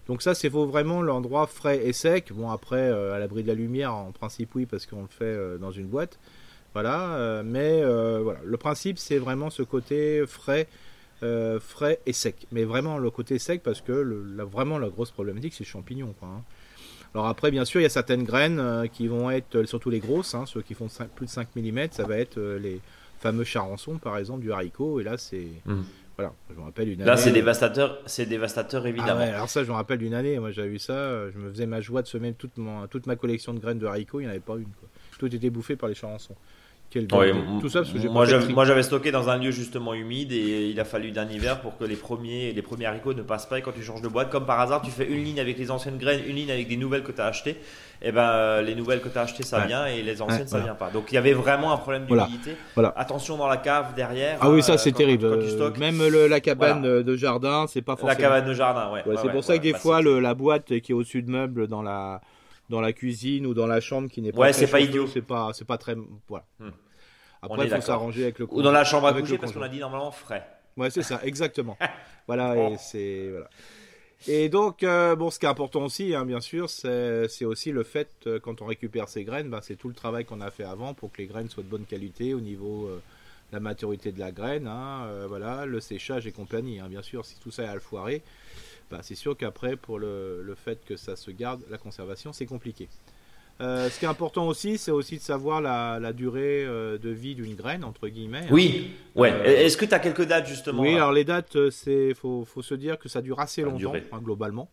[0.07, 2.31] Donc ça, c'est vraiment l'endroit frais et sec.
[2.31, 5.71] Bon après, à l'abri de la lumière, en principe oui, parce qu'on le fait dans
[5.71, 6.19] une boîte.
[6.73, 10.67] Voilà, mais voilà, le principe, c'est vraiment ce côté frais
[11.23, 12.47] euh, frais et sec.
[12.51, 16.13] Mais vraiment le côté sec parce que le, vraiment la grosse problématique c'est les champignons.
[16.19, 16.43] Quoi, hein.
[17.13, 19.89] Alors après bien sûr il y a certaines graines euh, qui vont être, euh, surtout
[19.89, 22.79] les grosses, hein, ceux qui font plus de 5 mm, ça va être les
[23.19, 25.47] fameux charançons par exemple du haricot et là c'est...
[25.65, 25.81] Mmh.
[26.17, 27.09] Voilà, je me rappelle une année.
[27.09, 29.21] Là, c'est dévastateur, c'est dévastateur évidemment.
[29.23, 30.37] Ah alors ça, je me rappelle d'une année.
[30.37, 31.31] Moi, j'avais vu ça.
[31.31, 32.51] Je me faisais ma joie de semer toute,
[32.91, 34.19] toute ma collection de graines de haricots.
[34.19, 34.65] Il n'y en avait pas une.
[34.65, 34.89] Quoi.
[35.17, 36.35] Tout était bouffé par les charançons
[36.91, 40.85] tout ça parce que moi, j'avais stocké dans un lieu justement humide et il a
[40.85, 43.59] fallu d'un hiver pour que les premiers, les premiers haricots ne passent pas.
[43.59, 45.71] Et quand tu changes de boîte, comme par hasard, tu fais une ligne avec les
[45.71, 47.57] anciennes graines, une ligne avec des nouvelles que tu as achetées.
[48.03, 50.47] Et eh ben euh, les nouvelles que tu as achetées ça vient et les anciennes
[50.47, 50.89] ça vient pas.
[50.89, 52.55] Donc il y avait vraiment un problème d'humidité.
[52.73, 52.93] Voilà.
[52.97, 54.39] Attention dans la cave derrière.
[54.41, 55.29] Ah oui, ça euh, c'est terrible.
[55.77, 58.09] Même la cabane de jardin, c'est pas forcément.
[58.09, 59.03] La cabane de jardin, ouais.
[59.21, 61.83] c'est pour ça que des fois le, la boîte qui est au-dessus de meubles dans
[61.83, 62.21] la
[62.71, 65.05] dans la cuisine ou dans la chambre qui n'est pas ouais, c'est pas idiot.
[65.05, 65.95] C'est pas c'est pas très
[66.27, 66.45] voilà.
[66.59, 66.69] Hmm.
[67.43, 69.69] Après, il faut s'arranger avec le Ou dans la chambre à coucher, parce qu'on a
[69.69, 70.47] dit normalement frais.
[70.77, 71.77] Ouais, c'est ça, exactement.
[72.27, 73.29] voilà, et c'est.
[73.29, 73.49] Voilà.
[74.27, 77.83] Et donc, euh, bon, ce qui est important aussi, hein, bien sûr, c'est aussi le
[77.83, 80.63] fait, euh, quand on récupère ces graines, ben, c'est tout le travail qu'on a fait
[80.63, 83.01] avant pour que les graines soient de bonne qualité au niveau euh,
[83.49, 86.79] de la maturité de la graine, hein, voilà, le séchage et compagnie.
[86.79, 88.21] Hein, bien sûr, si tout ça est à le foirer,
[89.01, 92.89] c'est sûr qu'après, pour le, le, fait que ça se garde, la conservation, c'est compliqué.
[93.59, 97.83] ce qui est important aussi, c'est aussi de savoir la, durée de vie d'une graine,
[97.83, 98.39] entre guillemets.
[98.39, 98.51] Hein.
[98.51, 99.31] Oui, ouais.
[99.63, 102.75] Est-ce que tu as quelques dates justement Oui, alors les dates, c'est faut, faut, se
[102.75, 104.69] dire que ça dure assez longtemps, hein, globalement.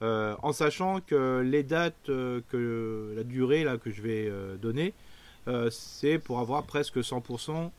[0.00, 4.30] en sachant que les dates, que la durée là, que je vais
[4.60, 4.92] donner,
[5.70, 7.70] c'est pour avoir presque 100%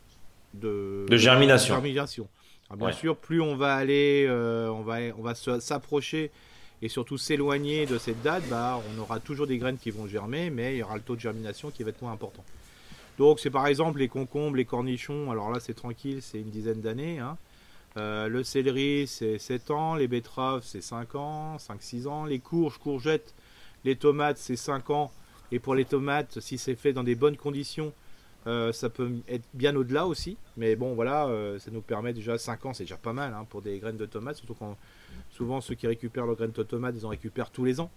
[0.53, 2.27] de, germination.
[2.75, 6.31] Bien sûr, plus on va aller, euh, on va, on va s'approcher
[6.81, 10.49] et surtout s'éloigner de cette date, bah, on aura toujours des graines qui vont germer,
[10.49, 12.43] mais il y aura le taux de germination qui va être moins important.
[13.17, 16.81] Donc c'est par exemple les concombres, les cornichons, alors là c'est tranquille, c'est une dizaine
[16.81, 17.17] d'années.
[17.19, 17.37] Hein.
[17.97, 22.77] Euh, le céleri c'est 7 ans, les betteraves c'est 5 ans, 5-6 ans, les courges,
[22.77, 23.33] courgettes,
[23.85, 25.11] les tomates c'est 5 ans,
[25.51, 27.91] et pour les tomates, si c'est fait dans des bonnes conditions,
[28.45, 32.37] euh, ça peut être bien au-delà aussi, mais bon voilà, euh, ça nous permet déjà
[32.37, 34.77] 5 ans, c'est déjà pas mal hein, pour des graines de tomates, surtout quand
[35.31, 37.91] souvent ceux qui récupèrent leurs graines de tomates, ils en récupèrent tous les ans.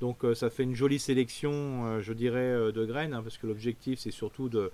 [0.00, 3.98] Donc euh, ça fait une jolie sélection, je dirais, de graines, hein, parce que l'objectif
[3.98, 4.70] c'est surtout de,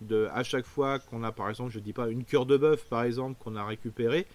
[0.00, 2.84] de, à chaque fois qu'on a par exemple, je dis pas une cœur de bœuf
[2.86, 4.26] par exemple qu'on a récupéré,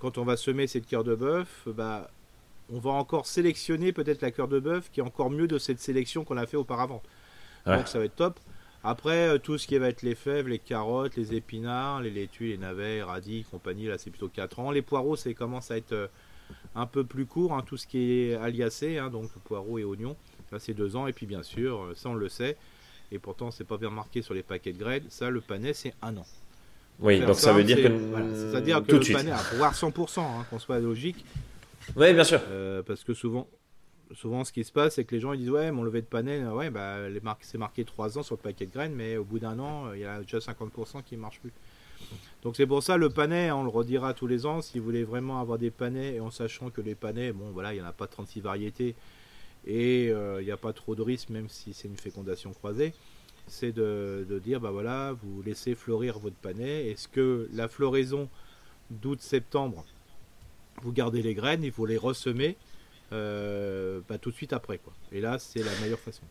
[0.00, 2.08] quand on va semer cette cœur de bœuf, bah
[2.72, 5.80] on va encore sélectionner peut-être la cœur de bœuf qui est encore mieux de cette
[5.80, 7.02] sélection qu'on a fait auparavant.
[7.66, 8.40] Donc ça va être top.
[8.84, 12.48] Après, euh, tout ce qui va être les fèves, les carottes, les épinards, les laitues,
[12.48, 14.70] les navets, radis, compagnie, là c'est plutôt 4 ans.
[14.72, 16.08] Les poireaux, ça commence à être euh,
[16.74, 20.16] un peu plus court, hein, tout ce qui est aliacé, hein, donc poireaux et oignons,
[20.50, 21.06] là c'est 2 ans.
[21.06, 22.56] Et puis bien sûr, euh, ça on le sait,
[23.12, 25.94] et pourtant c'est pas bien marqué sur les paquets de graines, ça le panais c'est
[26.02, 26.26] 1 an.
[26.98, 27.88] Oui, donc ça veut dire que.
[28.34, 31.24] C'est-à-dire que le panais, à voir 100%, hein, qu'on soit logique.
[31.96, 32.40] Oui, bien sûr.
[32.86, 33.48] parce que souvent,
[34.14, 36.06] souvent, ce qui se passe, c'est que les gens ils disent Ouais, mon levé de
[36.06, 36.98] panais, ouais, bah,
[37.40, 40.00] c'est marqué 3 ans sur le paquet de graines, mais au bout d'un an, il
[40.00, 41.52] y a déjà 50% qui ne marche plus.
[42.42, 45.04] Donc c'est pour ça le panais, on le redira tous les ans, si vous voulez
[45.04, 47.86] vraiment avoir des panais, et en sachant que les panais, bon voilà, il n'y en
[47.86, 48.94] a pas 36 variétés,
[49.66, 52.94] et euh, il n'y a pas trop de risques, même si c'est une fécondation croisée,
[53.46, 58.28] c'est de, de, dire, bah voilà, vous laissez fleurir votre panais, est-ce que la floraison
[58.90, 59.84] d'août-septembre,
[60.82, 62.71] vous gardez les graines, il faut les ressemer, euh,
[63.12, 64.78] bah, tout de suite après.
[64.78, 64.92] Quoi.
[65.12, 66.22] Et là, c'est la meilleure façon.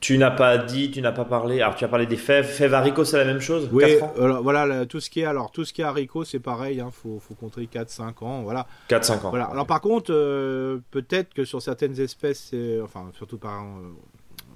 [0.00, 1.60] Tu n'as pas dit, tu n'as pas parlé.
[1.60, 2.46] Alors, tu as parlé des fèves.
[2.46, 5.72] Fèves haricots, c'est la même chose Oui, voilà, tout ce qui est, alors, tout ce
[5.72, 6.76] qui est haricots, c'est pareil.
[6.76, 8.42] Il hein, faut, faut, compter 4-5 ans.
[8.42, 8.66] Voilà.
[8.88, 9.30] 4-5 ans.
[9.30, 9.44] Voilà.
[9.44, 13.92] Alors, par contre, euh, peut-être que sur certaines espèces, enfin, surtout par euh,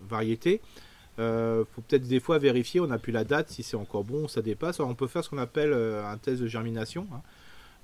[0.08, 0.60] variété,
[1.18, 2.80] euh, faut peut-être des fois vérifier.
[2.80, 4.80] On n'a plus la date, si c'est encore bon, ça dépasse.
[4.80, 7.06] Alors, on peut faire ce qu'on appelle un test de germination.
[7.12, 7.20] Hein.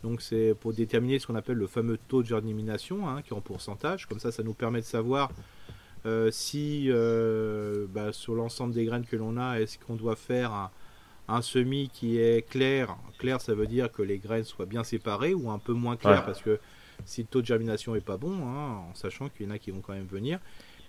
[0.04, 3.36] Donc c'est pour déterminer ce qu'on appelle le fameux taux de germination, hein, qui est
[3.36, 4.06] en pourcentage.
[4.06, 5.30] Comme ça, ça nous permet de savoir
[6.04, 10.70] euh, si euh, bah, sur l'ensemble des graines que l'on a, est-ce qu'on doit faire
[11.26, 12.94] un, semis qui est clair.
[13.18, 16.26] Clair, ça veut dire que les graines soient bien séparées ou un peu moins clair,
[16.26, 16.60] parce que
[17.06, 19.58] si le taux de germination est pas bon, hein, en sachant qu'il y en a
[19.58, 20.38] qui vont quand même venir.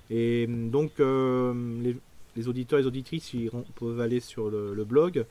[0.09, 1.95] Et donc euh,
[2.35, 3.49] les, auditeurs et les auditrices ils
[3.79, 5.25] peuvent aller sur le blog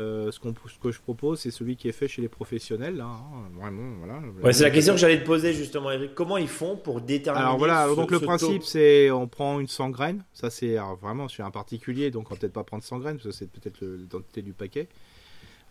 [0.00, 3.00] euh, ce, que je propose, c'est celui qui est fait chez les professionnels.
[3.00, 3.20] Hein,
[3.58, 4.52] vraiment, voilà.
[4.52, 6.14] c'est la question que j'allais te poser justement, Eric.
[6.14, 9.90] Comment ils font pour déterminer Alors voilà, donc le principe, c'est on prend une 100
[9.90, 10.24] graines.
[10.32, 13.26] Ça, c'est vraiment sur un particulier, donc on va peut-être pas prendre 100 graines, parce
[13.26, 14.88] que c'est peut-être l'identité du paquet.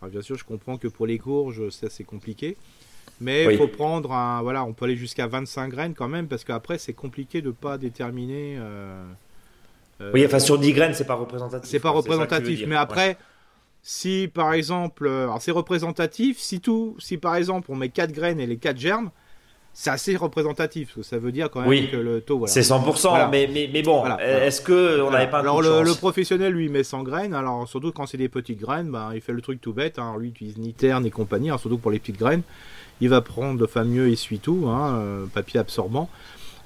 [0.01, 2.57] Alors bien sûr, je comprends que pour les courges, c'est assez compliqué.
[3.19, 4.41] Mais il faut prendre un.
[4.41, 7.77] Voilà, on peut aller jusqu'à 25 graines quand même, parce qu'après, c'est compliqué de pas
[7.77, 8.57] déterminer.
[8.59, 9.03] Euh,
[10.01, 11.69] euh, oui, enfin, sur 10 graines, c'est pas représentatif.
[11.69, 13.17] C'est pas représentatif, mais après.
[13.89, 18.11] Si par exemple, euh, alors c'est représentatif, si tout, si par exemple on met 4
[18.11, 19.11] graines et les 4 germes,
[19.71, 21.01] c'est assez représentatif.
[21.03, 22.45] Ça veut dire quand même que le taux.
[22.47, 26.51] C'est 100%, mais, mais, mais, bon, est-ce que on n'avait pas Alors le, le, professionnel
[26.51, 29.39] lui met 100 graines, alors surtout quand c'est des petites graines, ben, il fait le
[29.39, 29.99] truc tout bête.
[29.99, 30.15] Hein.
[30.19, 32.41] Lui il utilise ni terre ni compagnie, alors, surtout pour les petites graines.
[32.99, 36.09] Il va prendre de fameux essuie-tout, hein, euh, papier absorbant.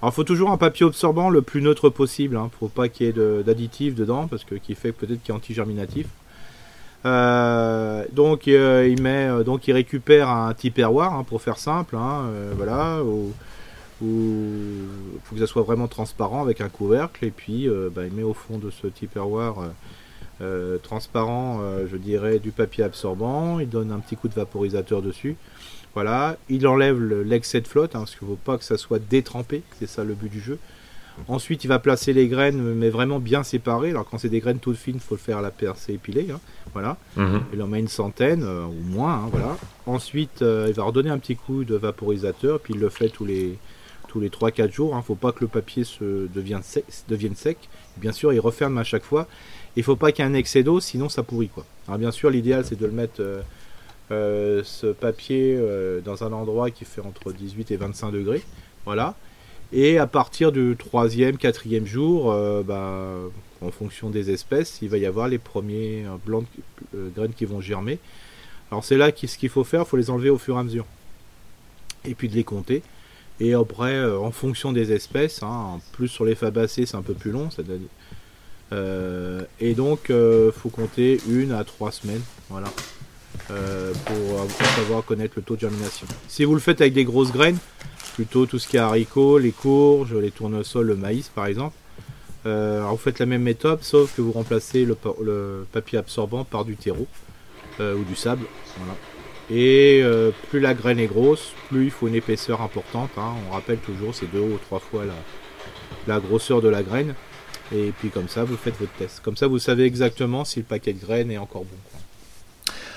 [0.02, 2.36] Alors, il faut toujours un papier absorbant le plus neutre possible.
[2.36, 5.38] Hein, faut pas qu'il y ait d'additifs dedans, parce que qui fait peut-être qu'il est
[5.38, 6.08] anti-germinatif.
[7.06, 12.26] Euh, donc euh, euh, donc il récupère un perroir hein, pour faire simple, hein,
[12.56, 13.34] voilà, ou,
[15.24, 18.34] faut que ça soit vraiment transparent avec un couvercle et puis bah, il met au
[18.34, 19.58] fond de ce perroir
[20.82, 23.60] transparent, je dirais, du papier absorbant.
[23.60, 25.36] Il donne un petit coup de vaporisateur dessus.
[25.94, 28.98] Voilà, il enlève l'excès de flotte, hein, parce qu'il ne faut pas que ça soit
[28.98, 30.58] détrempé, c'est ça le but du jeu.
[31.28, 33.92] Ensuite, il va placer les graines, mais vraiment bien séparées.
[33.92, 36.28] Alors, quand c'est des graines toutes fines, il faut le faire à la percée épilée.
[36.32, 36.40] Hein.
[36.74, 36.98] Voilà.
[37.16, 37.44] Mhm.
[37.54, 39.16] Il en met une centaine euh, ou moins.
[39.16, 39.58] Hein, voilà.
[39.86, 43.26] Ensuite, euh, il va redonner un petit coup de vaporisateur, puis il le fait tous
[43.26, 43.58] les,
[44.08, 44.92] tous les 3-4 jours.
[44.92, 44.98] Il hein.
[44.98, 47.58] ne faut pas que le papier se devienne, sec, devienne sec.
[47.98, 49.28] Bien sûr, il referme à chaque fois.
[49.76, 51.50] Il ne faut pas qu'il y ait un excès d'eau, sinon ça pourrit.
[51.50, 51.66] Quoi.
[51.88, 53.22] Alors, bien sûr, l'idéal, c'est de le mettre.
[53.22, 55.58] Euh, ce papier
[56.04, 58.44] dans un endroit qui fait entre 18 et 25 degrés.
[58.84, 59.16] Voilà.
[59.74, 62.34] Et à partir du troisième, quatrième jour,
[62.66, 63.16] bah,
[63.62, 66.46] en fonction des espèces, il va y avoir les premiers blancs
[66.94, 68.00] de graines qui vont germer.
[68.70, 70.64] Alors c'est là ce qu'il faut faire, il faut les enlever au fur et à
[70.64, 70.86] mesure.
[72.06, 72.84] Et puis de les compter.
[73.42, 77.16] Et après, euh, en fonction des espèces, hein, plus sur les fabacées, c'est un peu
[77.16, 77.50] plus long.
[78.72, 82.72] Euh, et donc, il euh, faut compter une à trois semaines, voilà,
[83.48, 86.06] pour, savoir connaître le taux de germination.
[86.28, 87.58] Si vous le faites avec des grosses graines,
[88.14, 91.76] plutôt tout ce qui est haricots, les courges, les tournesols, le maïs par exemple,
[92.44, 97.08] vous faites la même méthode, sauf que vous remplacez le, papier absorbant par du terreau
[97.80, 98.46] ou du sable.
[99.54, 103.10] Et euh, plus la graine est grosse, plus il faut une épaisseur importante.
[103.18, 103.34] Hein.
[103.50, 105.04] On rappelle toujours, c'est deux ou trois fois
[106.08, 107.16] la, grosseur de la graine.
[107.74, 109.20] Et puis comme ça, vous faites votre test.
[109.22, 111.91] Comme ça, vous savez exactement si le paquet de graines est encore bon.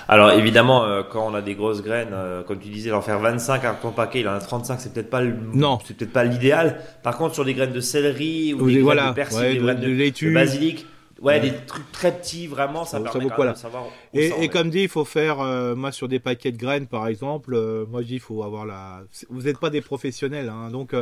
[0.07, 3.19] Alors évidemment, euh, quand on a des grosses graines, euh, comme tu disais, d'en faire
[3.19, 6.13] 25 à ton paquet, il en a 35, c'est peut-être pas le, non, c'est peut-être
[6.13, 6.79] pas l'idéal.
[7.01, 10.33] Par contre, sur des graines de céleri ou, des graines de persil, des graines de
[10.33, 10.85] basilic,
[11.21, 13.85] Ouais, des trucs très petits, vraiment, ça, permet de savoir.
[14.13, 17.57] Et, comme dit, il faut faire, euh, moi sur des paquets de graines par exemple,
[17.89, 19.01] moi je dis, il faut avoir la.
[19.29, 20.93] Vous n'êtes pas des professionnels, hein, donc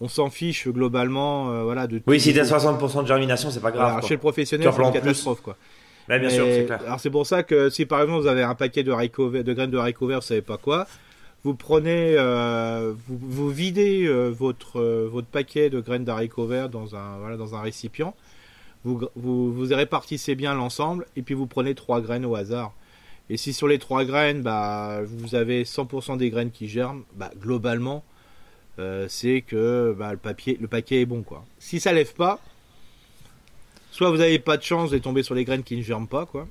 [0.00, 1.86] on s'en fiche globalement, voilà.
[1.86, 4.04] De oui, si tu as 60% de germination, c'est pas grave.
[4.04, 5.56] chez le professionnel, c'est une catastrophe, quoi.
[6.08, 6.80] Bien sûr, c'est clair.
[6.84, 8.92] Alors c'est pour ça que si par exemple vous avez un paquet de,
[9.42, 10.86] de graines de haricots verts, vous savez pas quoi,
[11.44, 12.16] vous prenez,
[13.08, 17.60] vous, vous, videz votre, votre paquet de graines d'haricots verts dans un, voilà, dans un
[17.60, 18.14] récipient
[18.84, 22.72] vous, vous, répartissez bien l'ensemble et puis vous prenez trois graines au hasard.
[23.30, 27.30] Et si sur les trois graines, bah, vous avez 100% des graines qui germent, bah,
[27.40, 28.04] globalement,
[28.78, 31.22] euh, c'est que bah, le, papier, le paquet est bon.
[31.22, 31.44] Quoi.
[31.58, 32.40] Si ça lève pas,
[33.92, 36.26] soit vous n'avez pas de chance de tomber sur les graines qui ne germent pas.
[36.26, 36.48] Quoi.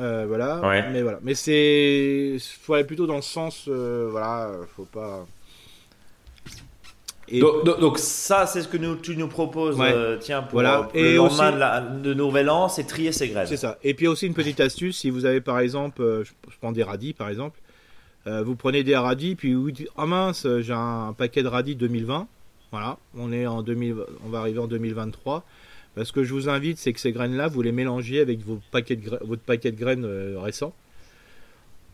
[0.00, 0.60] Euh, voilà.
[0.90, 1.20] Mais voilà.
[1.22, 2.36] Mais c'est.
[2.60, 3.66] faut aller plutôt dans le sens.
[3.68, 5.24] Euh, voilà, faut pas
[7.38, 10.88] donc, ça, c'est ce que nous, tu nous proposes, euh, tiens, pour, voilà.
[10.94, 13.46] Euh, le lendemain de, Nouvel An, c'est trier ses graines.
[13.46, 13.78] C'est ça.
[13.82, 16.82] Et puis aussi une petite astuce, si vous avez par exemple, euh, je, prends des
[16.82, 17.60] radis par exemple,
[18.26, 22.28] vous prenez des radis, puis vous dites, oh mince, j'ai un, paquet de radis 2020,
[22.70, 25.44] voilà, on est en 2000, on va arriver en 2023.
[25.96, 28.96] Ce que je vous invite, c'est que ces graines-là, vous les mélangiez avec vos paquets
[28.96, 30.72] de, votre paquet de graines récents.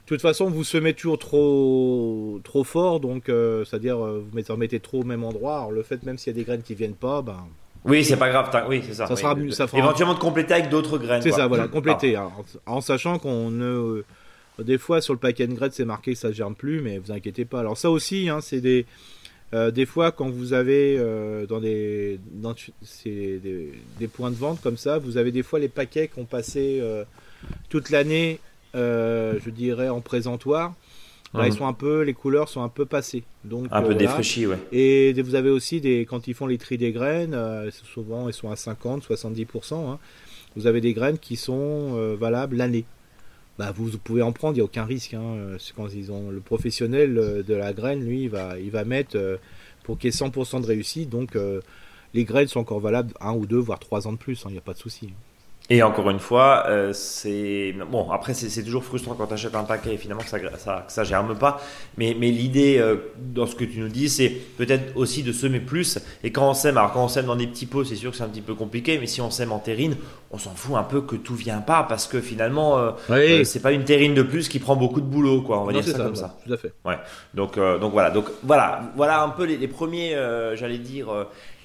[0.07, 4.57] De toute façon, vous semez toujours trop, trop fort, donc euh, c'est-à-dire euh, vous en
[4.57, 5.59] mettez trop au même endroit.
[5.59, 7.45] Alors, le fait même s'il y a des graines qui viennent pas, ben.
[7.85, 8.49] Oui, c'est pas grave.
[8.69, 9.09] Oui, c'est ça.
[9.09, 9.79] Ça, sera, ça fera...
[9.79, 11.23] Éventuellement de compléter avec d'autres graines.
[11.23, 12.17] C'est ça, voilà, compléter.
[12.67, 14.05] en sachant qu'on ne,
[14.63, 17.11] des fois sur le paquet de graines c'est marqué que ça germe plus, mais vous
[17.11, 17.59] inquiétez pas.
[17.59, 18.87] Alors ça aussi, hein, c'est des
[19.55, 20.99] euh, des fois, quand vous avez
[21.49, 22.55] dans, des, dans
[23.05, 26.25] des, des, points de vente comme ça, vous avez des fois les paquets qui ont
[26.25, 26.83] passé
[27.69, 28.41] toute l'année
[28.77, 30.75] euh, je dirais en présentoir.
[31.35, 31.53] ils mhm.
[31.53, 33.25] sont un peu, les couleurs sont un peu passées.
[33.45, 34.59] Donc, un peu euh, défraîchies, ouais.
[34.71, 38.35] Et vous avez aussi des, quand ils font les tri des graines, euh, souvent ils
[38.35, 39.75] sont à 50, 70%.
[39.75, 39.99] Hein.
[40.57, 42.85] vous avez des graines qui sont valables l'année.
[43.59, 45.15] Bah, vous, pouvez en prendre, il n'y a aucun risque.
[45.15, 45.57] Hein.
[45.75, 49.39] quand ils le professionnel de la graine, lui, il va, il va mettre
[49.83, 51.09] pour qu'il y ait 100% de réussite.
[51.09, 51.37] Donc,
[52.13, 54.45] les graines sont encore valables un ou deux, voire trois ans de plus.
[54.45, 54.49] Hein.
[54.51, 55.11] Il n'y a pas de souci.
[55.69, 58.11] Et encore une fois, euh, c'est bon.
[58.13, 61.05] Après, c'est toujours frustrant quand tu achètes un paquet et finalement que ça, ça, ça
[61.05, 61.61] germe pas.
[61.99, 65.59] Mais, mais l'idée euh, dans ce que tu nous dis, c'est peut-être aussi de semer
[65.59, 65.99] plus.
[66.23, 68.17] Et quand on sème, alors quand on sème dans des petits pots, c'est sûr que
[68.17, 68.99] c'est un petit peu compliqué.
[68.99, 69.97] Mais si on sème en terrine,
[70.31, 73.61] on s'en fout un peu que tout vient pas parce que finalement, euh, euh c'est
[73.61, 75.61] pas une terrine de plus qui prend beaucoup de boulot, quoi.
[75.61, 76.37] On va dire ça, comme ça.
[76.47, 76.73] Tout à fait.
[76.85, 76.99] Ouais.
[77.35, 78.11] Donc, donc voilà.
[78.11, 80.17] Donc voilà, voilà un peu les, les premiers,
[80.55, 81.09] j'allais dire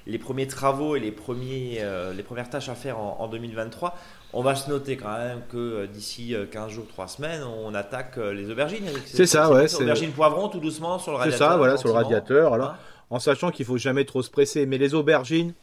[0.08, 3.96] les premiers travaux et les, premiers, euh, les premières tâches à faire en, 2023.
[4.34, 7.74] On va se noter quand même que euh, d'ici 15 euh, jours, 3 semaines, on
[7.76, 8.86] attaque les aubergines.
[9.06, 9.74] C'est ça, ouais.
[9.76, 11.48] Aubergines poivrons tout doucement sur le radiateur.
[11.48, 12.54] C'est ça, voilà, sur le radiateur.
[12.54, 12.78] Alors, hein
[13.10, 14.66] en sachant qu'il faut jamais trop se presser.
[14.66, 15.54] Mais les aubergines,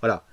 [0.00, 0.24] voilà.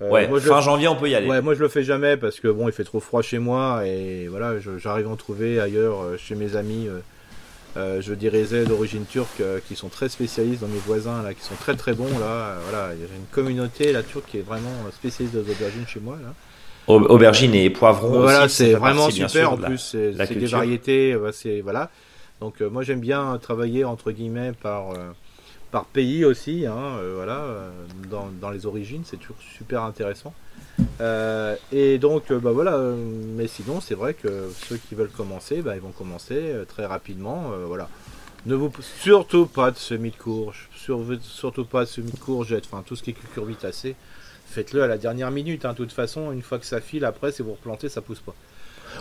[0.00, 1.28] ouais, fin janvier, on peut y aller.
[1.28, 3.86] Ouais, moi je le fais jamais parce que bon, il fait trop froid chez moi
[3.86, 6.88] et voilà, j'arrive à en trouver ailleurs chez mes amis
[7.76, 11.42] euh, je dirais d'origine turque euh, qui sont très spécialistes dans mes voisins là, qui
[11.42, 12.26] sont très très bons là.
[12.26, 15.86] Euh, voilà, il y a une communauté la turque qui est vraiment spécialiste des aubergines
[15.86, 16.34] chez moi là.
[16.88, 18.22] Aubergines et poivrons.
[18.22, 19.52] Voilà, c'est vraiment super.
[19.52, 21.16] En plus, c'est des variétés.
[21.32, 21.90] c'est voilà.
[22.40, 24.94] Donc moi j'aime bien travailler entre guillemets par
[25.70, 26.66] par pays aussi.
[26.66, 27.70] Hein, voilà,
[28.10, 30.34] dans, dans les origines, c'est toujours super intéressant.
[31.00, 32.74] Euh, et donc, euh, bah voilà.
[32.74, 36.86] Euh, mais sinon, c'est vrai que ceux qui veulent commencer, bah, ils vont commencer très
[36.86, 37.50] rapidement.
[37.66, 37.88] voilà.
[38.46, 38.72] Ne vous
[39.02, 43.02] surtout pas de semis de courge, surtout pas de semis de courgette, enfin tout ce
[43.02, 43.96] qui est cucurbitacé.
[44.46, 45.64] Faites-le à la dernière minute.
[45.64, 45.72] Hein.
[45.72, 48.34] De toute façon, une fois que ça file, après, c'est vous replanter, ça pousse pas.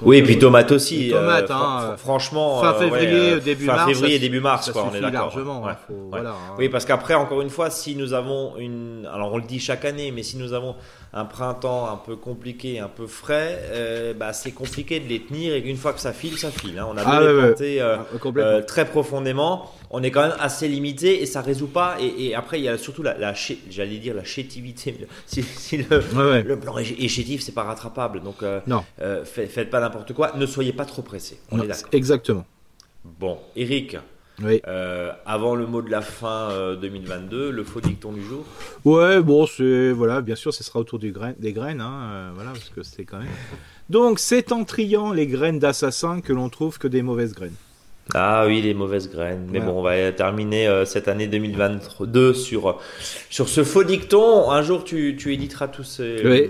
[0.02, 1.06] Oui, et puis tomates aussi.
[1.06, 2.62] Les tomates, hein, franchement.
[2.62, 3.88] Fin février, début fin mars.
[3.92, 5.22] février, début mars, quoi, on est d'accord.
[5.34, 5.64] largement.
[5.64, 5.74] Ouais.
[5.88, 6.56] faut- voilà, hein.
[6.58, 9.08] Oui, parce qu'après, encore une fois, si nous avons une.
[9.14, 10.76] Alors, on le dit chaque année, mais si nous avons
[11.12, 15.56] un printemps un peu compliqué, un peu frais, euh, bah, c'est compliqué de les tenir
[15.56, 16.78] et qu'une fois que ça file, ça file.
[16.78, 16.88] hein.
[16.90, 17.48] On a beau Ah, les ouais, ouais.
[17.48, 21.66] planter, euh, Ah, euh, très profondément, on est quand même assez limité et ça résout
[21.68, 21.96] pas.
[22.00, 23.34] Et, et après, il y a surtout la, la
[23.72, 24.96] j'allais dire la chétivité.
[25.26, 25.86] si, si le,
[26.16, 26.44] Ouais, ouais.
[26.44, 28.22] le plan est chétif, c'est pas rattrapable.
[28.22, 28.84] Donc, euh, Non.
[29.02, 30.34] euh, fait- faites pas n'importe quoi.
[30.36, 31.40] Ne soyez pas trop pressés.
[31.52, 31.90] On Non, est d'accord.
[31.92, 32.46] Exactement.
[33.04, 33.98] Bon, Eric,
[34.42, 34.62] Oui.
[34.68, 38.46] euh, avant le mot de la fin euh, 2022, le faux dicton du jour?
[38.86, 42.32] Ouais, bon, c'est voilà, bien sûr, ce sera autour du grain, des graines, hein, euh,
[42.36, 43.28] voilà, parce que c'est quand même.
[43.90, 47.56] Donc, c'est en triant les graines d'assassin que l'on trouve que des mauvaises graines.
[48.16, 49.48] Ah oui, les mauvaises graines.
[49.52, 49.66] Mais Ouais.
[49.66, 52.80] bon, on va terminer euh, cette année 2022 sur,
[53.30, 54.50] sur ce faux dicton.
[54.50, 56.42] Un jour, tu, tu éditeras tous ces, Oui.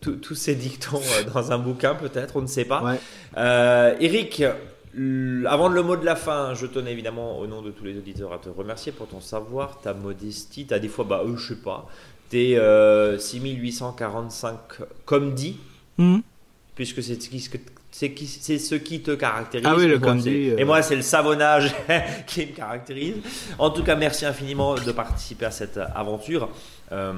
[0.00, 2.82] tous- tous ces dictons euh, dans un bouquin, peut-être, on ne sait pas.
[2.82, 2.98] Ouais.
[3.36, 4.42] Euh, Eric,
[5.46, 8.32] avant le mot de la fin, je tenais évidemment, au nom de tous les auditeurs,
[8.32, 10.64] à te remercier pour ton savoir, ta modestie.
[10.66, 11.86] T'as des fois, bah, eux, je sais pas,
[12.30, 14.58] t'es euh, 6845
[15.04, 15.58] comme dit,
[15.98, 16.22] Mhm.
[16.74, 17.38] puisque c'est ce qui,
[17.98, 19.66] c'est ce qui te caractérise.
[19.70, 20.58] Ah oui, le dit, euh.
[20.58, 21.74] Et moi, c'est le savonnage
[22.26, 23.16] qui me caractérise.
[23.58, 26.50] En tout cas, merci infiniment de participer à cette aventure.
[26.92, 27.12] Euh,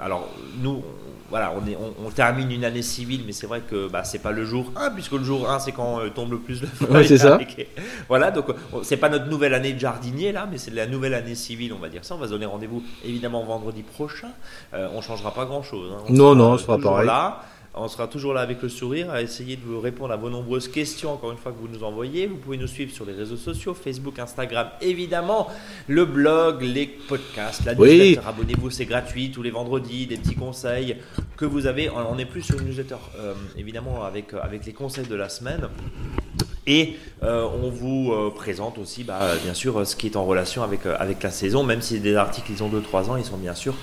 [0.00, 0.28] alors,
[0.62, 0.84] nous, on-
[1.28, 4.18] voilà, on, est, on, on termine une année civile, mais c'est vrai que bah, c'est
[4.20, 6.66] pas le jour 1, puisque le jour 1, c'est quand euh, tombe le plus de
[6.66, 6.90] feuilles.
[6.90, 7.38] Ouais, c'est ça.
[8.08, 11.14] Voilà, donc on- c'est pas notre nouvelle année de jardinier là, mais c'est la nouvelle
[11.14, 12.14] année civile, on va dire ça.
[12.14, 14.28] On va se donner rendez-vous évidemment vendredi prochain.
[14.74, 15.92] Euh, on changera pas grand chose.
[16.08, 17.06] Non, non, ce sera pareil.
[17.06, 17.42] Là.
[17.74, 20.68] On sera toujours là avec le sourire à essayer de vous répondre à vos nombreuses
[20.68, 22.26] questions, encore une fois que vous nous envoyez.
[22.26, 25.48] Vous pouvez nous suivre sur les réseaux sociaux, Facebook, Instagram, évidemment,
[25.88, 27.88] le blog, les podcasts, la Oui.
[28.12, 28.28] newsletter.
[28.28, 30.98] Abonnez-vous, c'est gratuit tous les vendredis, des petits conseils
[31.38, 31.88] que vous avez.
[31.88, 35.66] On n'est plus sur une newsletter, euh, évidemment, avec, avec les conseils de la semaine.
[36.66, 40.16] Et euh, on vous euh, présente aussi, bah, euh, bien sûr, euh, ce qui est
[40.16, 43.16] en relation avec, euh, avec la saison, même si des articles, ils ont 2-3 ans,
[43.16, 43.74] ils sont bien sûr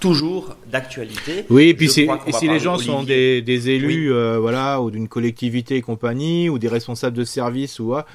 [0.00, 1.44] toujours d'actualité.
[1.50, 5.08] Oui, et puis si, et les gens sont des, des élus, euh, voilà, ou d'une
[5.08, 8.06] collectivité et compagnie, ou des responsables de service, ou quoi,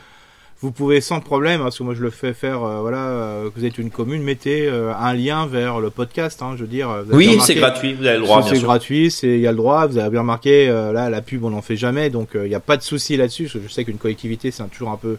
[0.62, 3.50] vous pouvez sans problème, hein, parce que moi je le fais faire, euh, voilà, euh,
[3.50, 6.68] que vous êtes une commune, mettez euh, un lien vers le podcast, hein, je veux
[6.68, 7.04] dire.
[7.08, 9.58] vous Oui, c'est gratuit, vous avez le droit, c'est gratuit, c'est il y a le
[9.58, 9.88] droit.
[9.88, 12.60] Vous avez bien remarqué, là la pub on n'en fait jamais, donc il n'y a
[12.60, 13.46] pas de souci là-dessus.
[13.46, 15.18] parce que Je sais qu'une collectivité c'est toujours un peu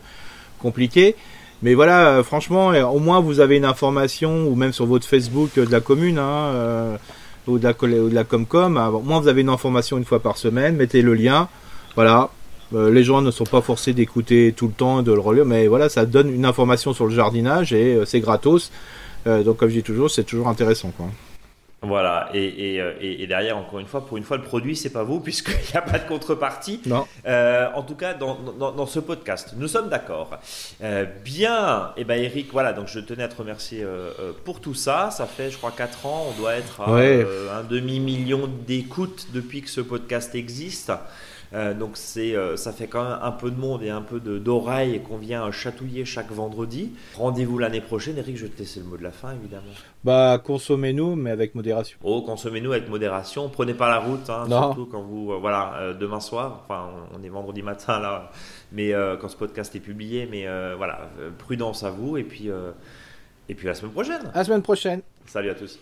[0.60, 1.16] compliqué,
[1.62, 5.70] mais voilà, franchement, au moins vous avez une information ou même sur votre Facebook de
[5.72, 6.18] la commune.
[6.18, 6.98] Hein,
[7.46, 10.20] ou de la, ou de la Comcom, au moins vous avez une information une fois
[10.20, 11.48] par semaine, mettez le lien,
[11.96, 12.30] voilà,
[12.74, 15.66] Euh, les gens ne sont pas forcés d'écouter tout le temps de le relire, mais
[15.68, 18.70] voilà, ça donne une information sur le jardinage et euh, c'est gratos,
[19.26, 20.90] Euh, donc comme je dis toujours, c'est toujours intéressant.
[21.84, 24.76] Voilà, et, et, euh, et- et derrière, encore une fois, pour une fois, le produit,
[24.76, 26.80] c'est pas vous, puisqu'il n'y a pas de contrepartie.
[26.86, 27.06] Non.
[27.26, 30.30] Euh, en tout cas, dans, dans, dans ce podcast, nous sommes d'accord.
[30.82, 34.60] Euh, bien, et ben Eric, voilà, donc je tenais à te remercier euh, euh, pour
[34.60, 35.10] tout ça.
[35.10, 37.24] Ça fait, je crois, 4 ans, on doit être à Ouais.
[37.26, 40.92] euh, un demi-million d'écoutes depuis que ce podcast existe.
[41.54, 44.20] Euh, donc c'est, euh, ça fait quand même un peu de monde et un peu
[44.20, 46.92] d'oreille qu'on vient chatouiller chaque vendredi.
[47.16, 48.16] Rendez-vous l'année prochaine.
[48.18, 49.72] Eric, je te laisser le mot de la fin, évidemment.
[50.04, 51.98] Bah, consommez-nous, mais avec modération.
[52.02, 53.48] Oh, consommez-nous avec modération.
[53.48, 55.32] Prenez pas la route, hein, surtout quand vous.
[55.32, 58.30] Euh, voilà, demain soir, enfin, on est vendredi matin là,
[58.72, 60.46] mais quand ce podcast est publié, mais
[60.76, 62.48] voilà, prudence à vous et puis.
[63.48, 64.30] et puis à la semaine prochaine.
[64.34, 65.02] À la semaine prochaine.
[65.26, 65.78] Salut à tous.